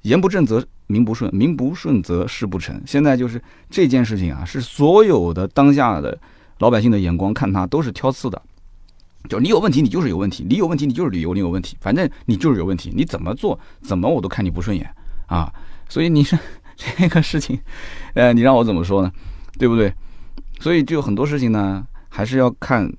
[0.03, 2.81] 言不正则名不顺，名不顺则事不成。
[2.85, 6.17] 现在就是这件事情啊，是所有的当下的
[6.59, 8.41] 老百姓的眼光看他都是挑刺的，
[9.27, 14.89] 就你有问题，你就是有问题，你有问题，你就是旅游，你有问题，反正你就是有问题，你怎么做怎么我都看你不顺眼
[15.27, 15.51] 啊！
[15.89, 16.37] 所以你是
[16.77, 17.59] 这个事情，
[18.13, 19.11] 呃，你让我怎么说呢？
[19.57, 19.93] 对不对？
[20.59, 22.89] 所以就很多事情呢，还是要看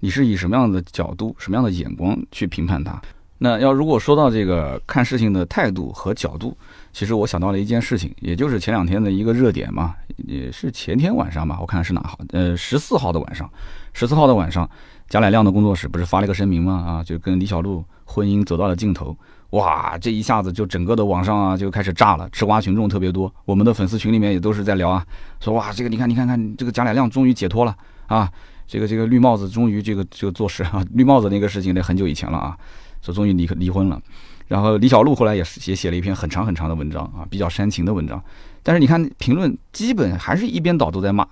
[0.00, 3.00] 你是以什么样的角度、什么样的眼光去评判它。
[3.42, 6.54] 那要如果说到这个看事情的态度和角度，
[6.92, 12.18] 其实我想到了一件事情，也就是前两天的一个热点嘛，也是前天晚上吧，我看是哪号？
[12.32, 13.50] 呃，十四号的晚上，
[13.94, 14.68] 十四号的晚上，
[15.08, 16.84] 贾乃亮的工作室不是发了一个声明吗？
[16.86, 19.16] 啊，就跟李小璐婚姻走到了尽头，
[19.50, 25.02] 哇，这一下子就整个的网上啊就开始炸了，吃瓜群众特别多，我们的粉丝群里面也都是在聊啊，
[25.40, 27.74] 说哇，这个你看你看看，这个贾乃亮终于解脱了
[28.06, 28.30] 啊，
[28.66, 32.54] 这个这个绿帽子终于这个这个做事啊，绿帽子那个事情那很久以前了啊。
[33.02, 34.00] 说终于离离婚了，
[34.46, 38.22] 然后李小璐后来也是也写了一篇很长很长的文章啊，比较煽情的文章。
[38.62, 41.26] 但是你看评论基本还是一边倒都在骂，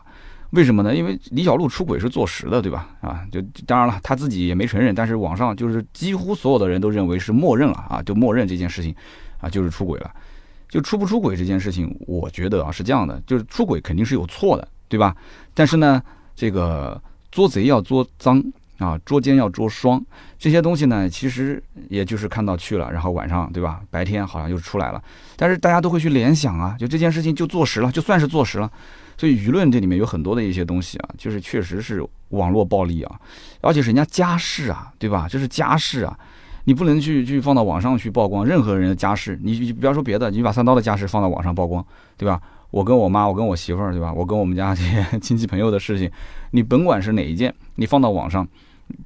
[0.51, 0.97] 为什么呢？
[0.97, 2.89] 因为李小璐出轨是坐实的，对吧？
[3.03, 8.95] 啊，就当然了，他自己也没承认，但是网上就是几乎所有的人都认为是默认了啊，就默认这件事情
[9.41, 10.11] 啊就是出轨了。
[10.71, 15.15] 就出不出轨这件事情，我觉得啊是这样的，就是出轨肯定是有错的，对吧？
[15.53, 16.03] 但是呢，
[16.35, 16.99] 这个
[17.31, 18.43] 捉贼要捉赃。
[18.79, 20.01] 啊，捉奸要捉双，
[20.39, 23.81] 这些东西呢，其实也就是看到去了，然后晚上对吧？
[23.91, 25.03] 白天好像又出来了，
[25.37, 28.71] 但是大家都会去联想啊，就这件事情就坐实了，就算是坐实了。
[29.17, 33.21] 所以舆论这里面有很多的一些东西啊，就是确实是网络暴力啊，
[33.61, 35.27] 而且是人家家事啊，对吧？
[35.29, 36.17] 这是家事啊，
[36.63, 41.85] 你不能去去放到网上去曝光任何人的家事，你你不要说别的，你把三刀的家事放到网上曝光，
[42.17, 42.41] 对吧？
[42.71, 44.13] 我跟我妈，我跟我媳妇儿，对吧？
[44.13, 46.09] 我跟我们家这些 亲戚朋友的事情，
[46.53, 48.47] 你甭管是哪一件，你放到网上。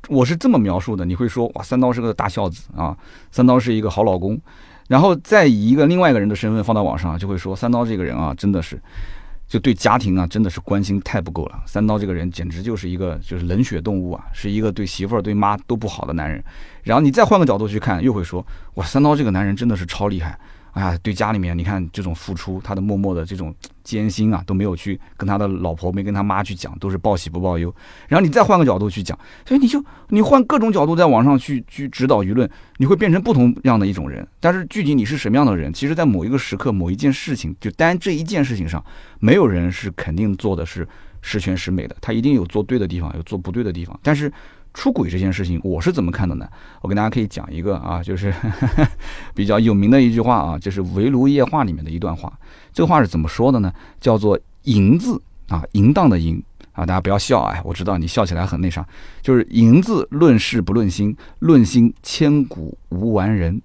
[0.08, 2.96] 我是这么描述的，你会说哇，三刀是个大孝子啊，
[3.30, 4.40] 三刀是一个好老公，
[4.88, 8.80] 然后再以一个另外一个人的身份放到网上，就会说三刀这个人啊，真的是
[9.46, 11.62] 就对家庭啊，真的是关心太不够了。
[11.66, 16.42] 三刀这个人简直就是一个就是冷血动物啊，是一个对媳妇儿对妈都不好的男人。
[16.82, 20.38] 然后你再换个角度去看，又会说哇，三刀这个男人真的是超厉害。
[20.72, 23.54] 哎呀，对家里面，你看这种付出，他的默默的这种
[23.84, 27.74] 艰辛啊，都没有去跟他的老婆，没跟他妈去讲，都是报喜不报忧。
[28.08, 32.48] 然后你再换个角度去讲，所以你就你换各种角度在网上去去指导舆论，
[32.78, 34.26] 你会变成不同样的一种人。
[34.40, 38.82] 但是具体你是什么样的人，其实，在某一个时刻、某一件事情，就单这一件事情上，
[39.20, 40.88] 没有人是肯定做的是
[41.20, 43.98] 十全十美的，他一定有做对的地方，有做不对的地方。
[44.02, 44.32] 但是。
[44.74, 46.48] 出轨这件事情，我是怎么看的呢？
[46.80, 48.32] 我跟大家可以讲一个啊，就是
[49.34, 52.32] 比较有名的一句话啊，就是《围炉夜话》里面的一段话。
[52.72, 53.72] 这个话是怎么说的呢？
[54.00, 56.42] 叫做“淫”字啊，淫荡的淫
[56.72, 58.86] 啊，大家不要笑哎，我知道你笑起来很那啥。
[59.20, 63.56] 就是“淫”字论事不论心，论心千古无完人；“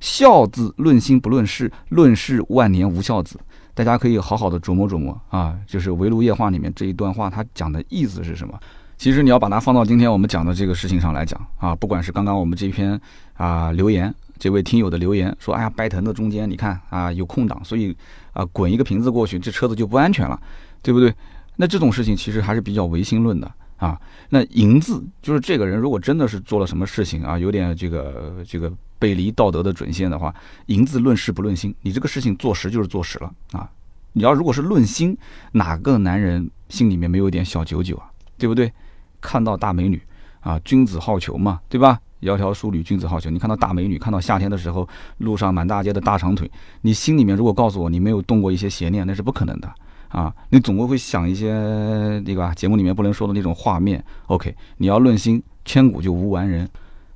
[0.00, 3.38] 孝”字论心不论事，论事万年无孝子。
[3.74, 8.58] 大家可以好好的琢磨琢磨啊，就是《围炉夜话》里面这一段话，它讲的意思是什么？
[8.98, 12.98] 其实你要把它放到今天我们讲的这个事情上来讲啊，不管是刚刚我们这篇
[13.34, 17.94] 啊留言，这位听友的留言说，哎呀，拜腾的中间你看啊有空档，所以
[18.32, 20.40] 啊滚一个瓶子过去，这车子就不安全了，
[20.82, 21.14] 对不对？
[21.56, 24.00] 那这种事情其实还是比较唯心论的啊。
[24.30, 30.34] 那淫字就是这个人如果真的是做了什么事情啊，有点这个这个背离道德的准线的话，
[30.66, 33.70] 淫字论事不论心，你这个事情做实就是做实了啊。
[34.14, 35.16] 你要如果是论心，
[35.52, 38.10] 哪个男人心里面没有一点小九九啊？
[38.38, 38.72] 对不对？
[39.20, 40.00] 看到大美女
[40.40, 42.00] 啊，君子好逑嘛，对吧？
[42.22, 43.30] 窈窕淑女，君子好逑。
[43.30, 44.88] 你看到大美女，看到夏天的时候
[45.18, 46.50] 路上满大街的大长腿，
[46.80, 49.70] 你心里面如果告诉我你没有动过一些邪念，那是不可能的
[50.08, 50.34] 啊！
[50.48, 52.54] 你总归会想一些对吧？
[52.54, 54.02] 节目里面不能说的那种画面。
[54.28, 56.68] OK，你要论心，千古就无完人。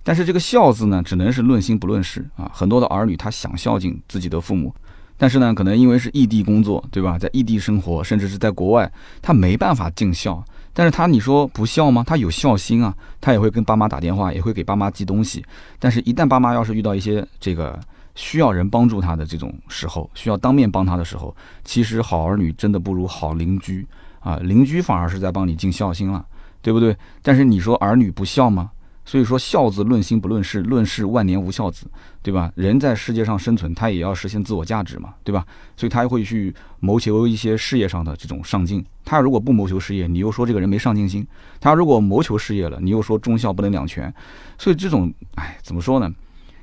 [0.03, 2.51] 但是这个孝字呢，只能是论心不论事啊。
[2.53, 4.73] 很多的儿女他想孝敬自己的父母，
[5.17, 7.19] 但是呢，可能因为是异地工作，对吧？
[7.19, 8.93] 在异地生活，甚至是在国外，
[9.23, 10.45] 他没办法尽孝。
[10.81, 12.03] 但是他你说不孝吗？
[12.07, 15.45] 他有孝心啊，他也会跟爸妈打电话，也会给爸妈寄东西。
[15.79, 17.79] 但是，一旦爸妈要是遇到一些这个
[18.15, 23.87] 需要人帮助他的这种时候，需要当面帮他的时候，其实好儿女真的不如好邻居
[24.21, 26.25] 啊，邻居反而是在帮你尽孝心了，
[26.63, 26.97] 对不对？
[27.21, 28.71] 但是你说儿女不孝吗？
[29.11, 31.85] 所以说孝字论心不论事，论事万年无孝子，
[32.23, 32.53] 对吧？
[32.55, 35.45] 人在世界上生存，他也要实现自我价值嘛，对吧？
[35.77, 38.87] 所以他会去谋求一些事业上的这种上进。
[39.05, 41.25] 他如果不谋求事业，你又说这个人没上进心；
[41.59, 44.15] 他如果谋求事业了，你又说忠孝不能两全。
[44.57, 46.09] 所以这种，哎，怎么说呢？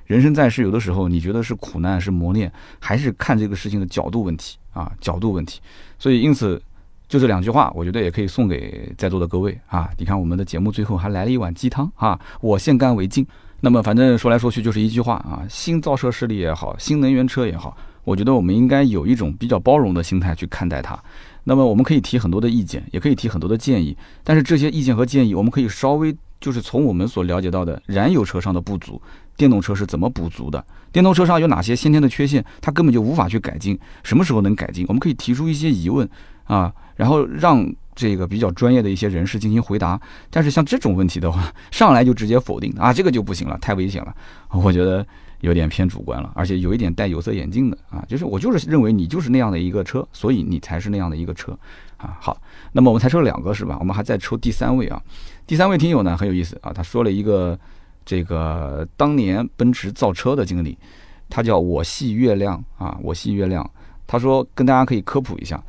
[0.05, 4.89] 人生在世，有的时候你觉得是苦难是磨练，还是看这个事情的角度问题啊？
[5.01, 5.59] 角度问题。
[5.99, 6.61] 所以因此。
[7.07, 9.89] 就这两句话，我觉得也可以送给在座的各位啊！
[9.97, 12.19] 你看我们的节目最后还来了一碗鸡汤啊！
[12.41, 13.25] 我先干为敬。
[13.61, 21.01] 那么反正说来说去就是一句话啊：新造车势力也好，新能源车也好，我觉得我们应该有一种比较包容的心态去看待它。
[21.45, 29.01] 那么我们可以提很多的意见，也可以提很多的建议，但是这些意见和建议，我们可以稍微就是从我们所了解到的燃油车上的不足，
[29.37, 30.63] 电动车是怎么补足的？
[30.91, 34.85] 电动车上有哪些先天的缺陷，它根本就无法去改进，什么时候能改进？
[34.89, 36.07] 我们可以提出一些疑问
[36.47, 39.99] 啊，然后让这个比较专业的一些人士进行回答。
[40.29, 44.15] 但是像这种问题的话， 上来就直接否定啊，这个就不行了，太危险了，
[44.51, 45.05] 我觉得。
[45.41, 51.55] 有点偏主观了，而且有一点戴有色眼镜的啊，就是我就是认为你就是那样的一个车，所以你才是那样的一个车
[51.97, 52.17] 啊。
[52.19, 52.35] 好，
[52.71, 53.77] 那么我们才抽两个是吧？
[53.79, 54.99] 我们还在抽第三位啊。
[55.45, 57.57] 第三位听友呢很有意思啊，他说了一个
[58.03, 60.75] 这个当年奔驰造车的经历，
[61.29, 63.69] 他叫我系月亮啊，我系月亮。
[64.07, 65.63] 他说跟大家可以科普一下，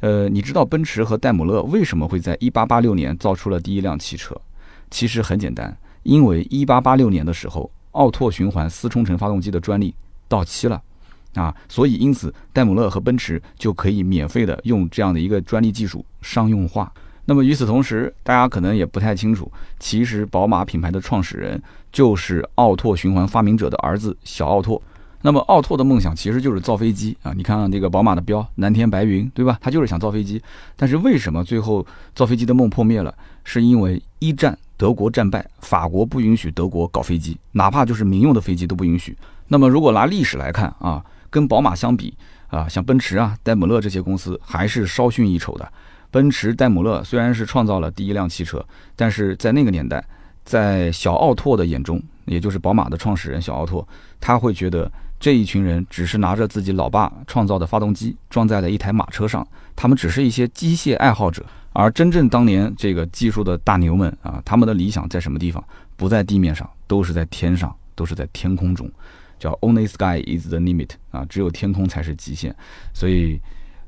[0.00, 4.34] 呃，你知道奔驰和戴姆勒为什么会在1886年造出了第一辆汽车？
[4.90, 7.70] 其实很简单，因为1886年的时候。
[7.92, 9.92] 奥拓循环四冲程发动机的专利
[10.28, 10.80] 到期了，
[11.34, 16.92] 啊，所以因此戴姆勒和奔驰就可以免费的用这样的一个专利技术商用化。
[17.24, 19.50] 那么与此同时，大家可能也不太清楚，
[19.80, 21.60] 其实宝马品牌的创始人
[21.90, 24.80] 就是奥拓循环发明者的儿子小奥拓。
[25.22, 29.58] 那么奥拓的梦想其实就是造飞机啊，你看这个宝马的标蓝天白云，对吧？
[29.60, 30.42] 他就是想造飞机。
[30.76, 33.14] 但是为什么最后造飞机的梦破灭了？
[33.44, 34.56] 是因为一战。
[34.80, 39.14] 德国战败，法国不允许德国搞飞机，哪怕就是民用的飞机都不允许。
[39.48, 42.16] 那么，如果拿历史来看啊，跟宝马相比
[42.48, 45.72] 啊，像奔驰啊、戴姆勒这些公司还是稍逊一筹的。
[46.10, 48.64] 奔驰、戴姆勒虽然是创造了第一辆汽车，
[48.96, 50.02] 但是在那个年代，
[50.46, 53.86] 在小奥拓的眼中，也就是宝马的创始人小奥拓，
[54.18, 54.90] 他会觉得
[55.20, 61.44] 这一群人只是拿着自己老爸创造的发动机装在了一台马车上，他们只是一些机械爱好者。
[61.72, 65.62] 而真正当年这个技术的大牛们啊，他们的理想在什么地方？
[65.96, 68.90] 不在地面上，都是在天上，都是在天空中，
[69.38, 72.56] 叫 Only Sky is the limit 啊，只有天空才是极限。
[72.92, 73.38] 所以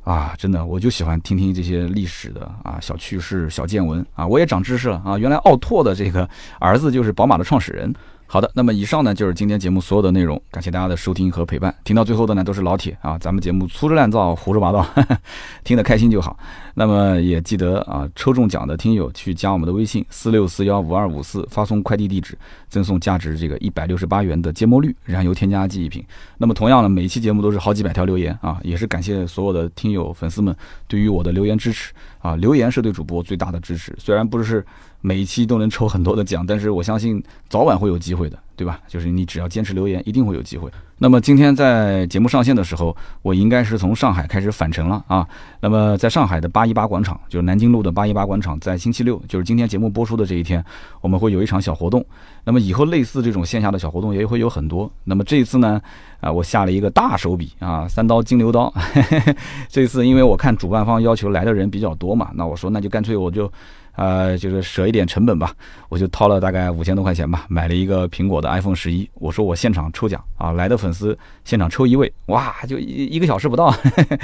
[0.04, 6.28] 啊，真的，我就喜欢听听这些历史的啊小趣事、小见闻啊，我也长知识了啊，原来奥拓的这个
[6.60, 7.92] 儿子就是宝马的创始人。
[8.32, 11.74] 好的，那么以上呢就是今天节目所有的内容，感谢大家的收听和陪伴。
[11.84, 14.86] 听到最后的呢都是老铁啊，咱们节目粗制滥造、胡说八道，
[15.64, 16.34] 听得开心就好。
[16.72, 22.34] 那么也记得啊，抽中奖的听友去加我们的微信四六四幺五二五四，发送快递地址，
[22.70, 26.02] 赠送价值这个一百六十八元的芥末绿燃油添加剂一瓶。
[26.38, 30.56] 那么同样呢，每一期节目都是好几百条留言啊，也是感谢所有的听友粉丝们
[30.88, 34.64] 对于我的留言支持啊，留言是对主播最大的支持，虽然不是。
[35.03, 38.81] 每一期都能抽很多的奖，但是我相信早晚会有机会的，对吧？
[38.89, 40.70] 就是你只要坚持留言，一定会有机会。
[40.97, 45.27] 那么今天在节目上线的时候，我应该是从上海开始返程了啊。
[45.61, 50.65] 那么在上海的八一八广场，就是南京路的八一八广场，在星期六，就是今天节目播出的这一天，
[51.01, 52.07] 我们会有一场小活动。
[52.45, 54.89] 那么以后类似这种线下的小活动也会有很多。
[55.03, 55.83] 那么这一次呢，
[56.20, 58.73] 啊，我下了一个大手笔啊，三刀金牛刀。
[59.69, 63.51] 这次因为我看主办方要求来的人比较多嘛，那我说那就干脆我就。
[63.94, 65.55] 呃，就是舍一点成本吧，
[65.89, 69.09] 我就掏了大概五千多块钱吧，买了一个苹果的 iPhone 十一。
[69.14, 73.74] 我说我现场抽奖啊，来的粉丝现场抽一位，哇，就一一个小时不到，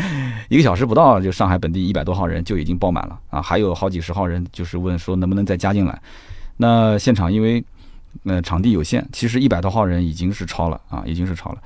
[0.49, 6.01] 一个小时不到，就上海本地一百多号人就已经爆满了啊，还有好几十号人就是问说能不能再加进来。
[6.57, 7.62] 那现场因为
[8.24, 11.59] 呃场地有限，其实一百多号人已经是超了啊，已经是超了。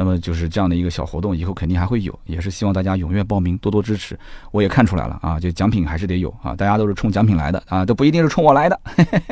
[0.00, 4.16] 那么就是这样的一个小活动，以后肯定还会有，也是希望大家踊跃报名，多多支持。
[4.52, 8.80] 我也看出来了啊，就奖品还是得有啊，大家都是冲奖品来的啊，都不一定是冲我来的。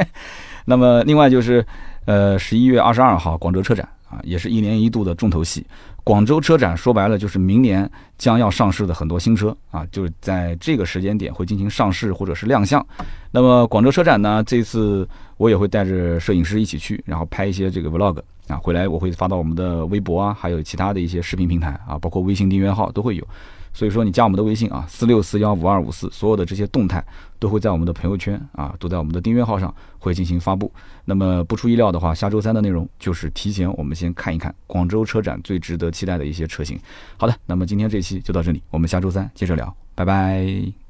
[0.66, 1.64] 那么另外就是，
[2.06, 5.64] 呃，十一月二十二号广州车展啊，也是一年一度的重头戏。
[6.02, 7.88] 广州车展说白了就是明年
[8.18, 12.84] 将要上市的很多新车啊，就是在这个时间点会进行上市或者是亮相。
[13.30, 18.20] 那么广州车展呢，这次我也会带着摄影师一起去，然后拍一些这个 vlog。
[18.48, 23.27] 啊，回来我会发到我们的微博啊，还有其他的一些视频平台啊，包括微信订阅号都会有。
[23.73, 27.05] 所以说你加我们的微信啊，四六四幺五二五四，所有的这些动态
[27.39, 30.73] 都会在我们的朋友圈啊，都在我们的订阅号上会进行发布。
[31.05, 36.81] 那么不出意料的话，下周三的内容就是提前我们先看一看广州车展最值得期待的一些车型。
[37.18, 40.86] 好的，那么今天这期就到这里，我们下周三接着聊，拜拜。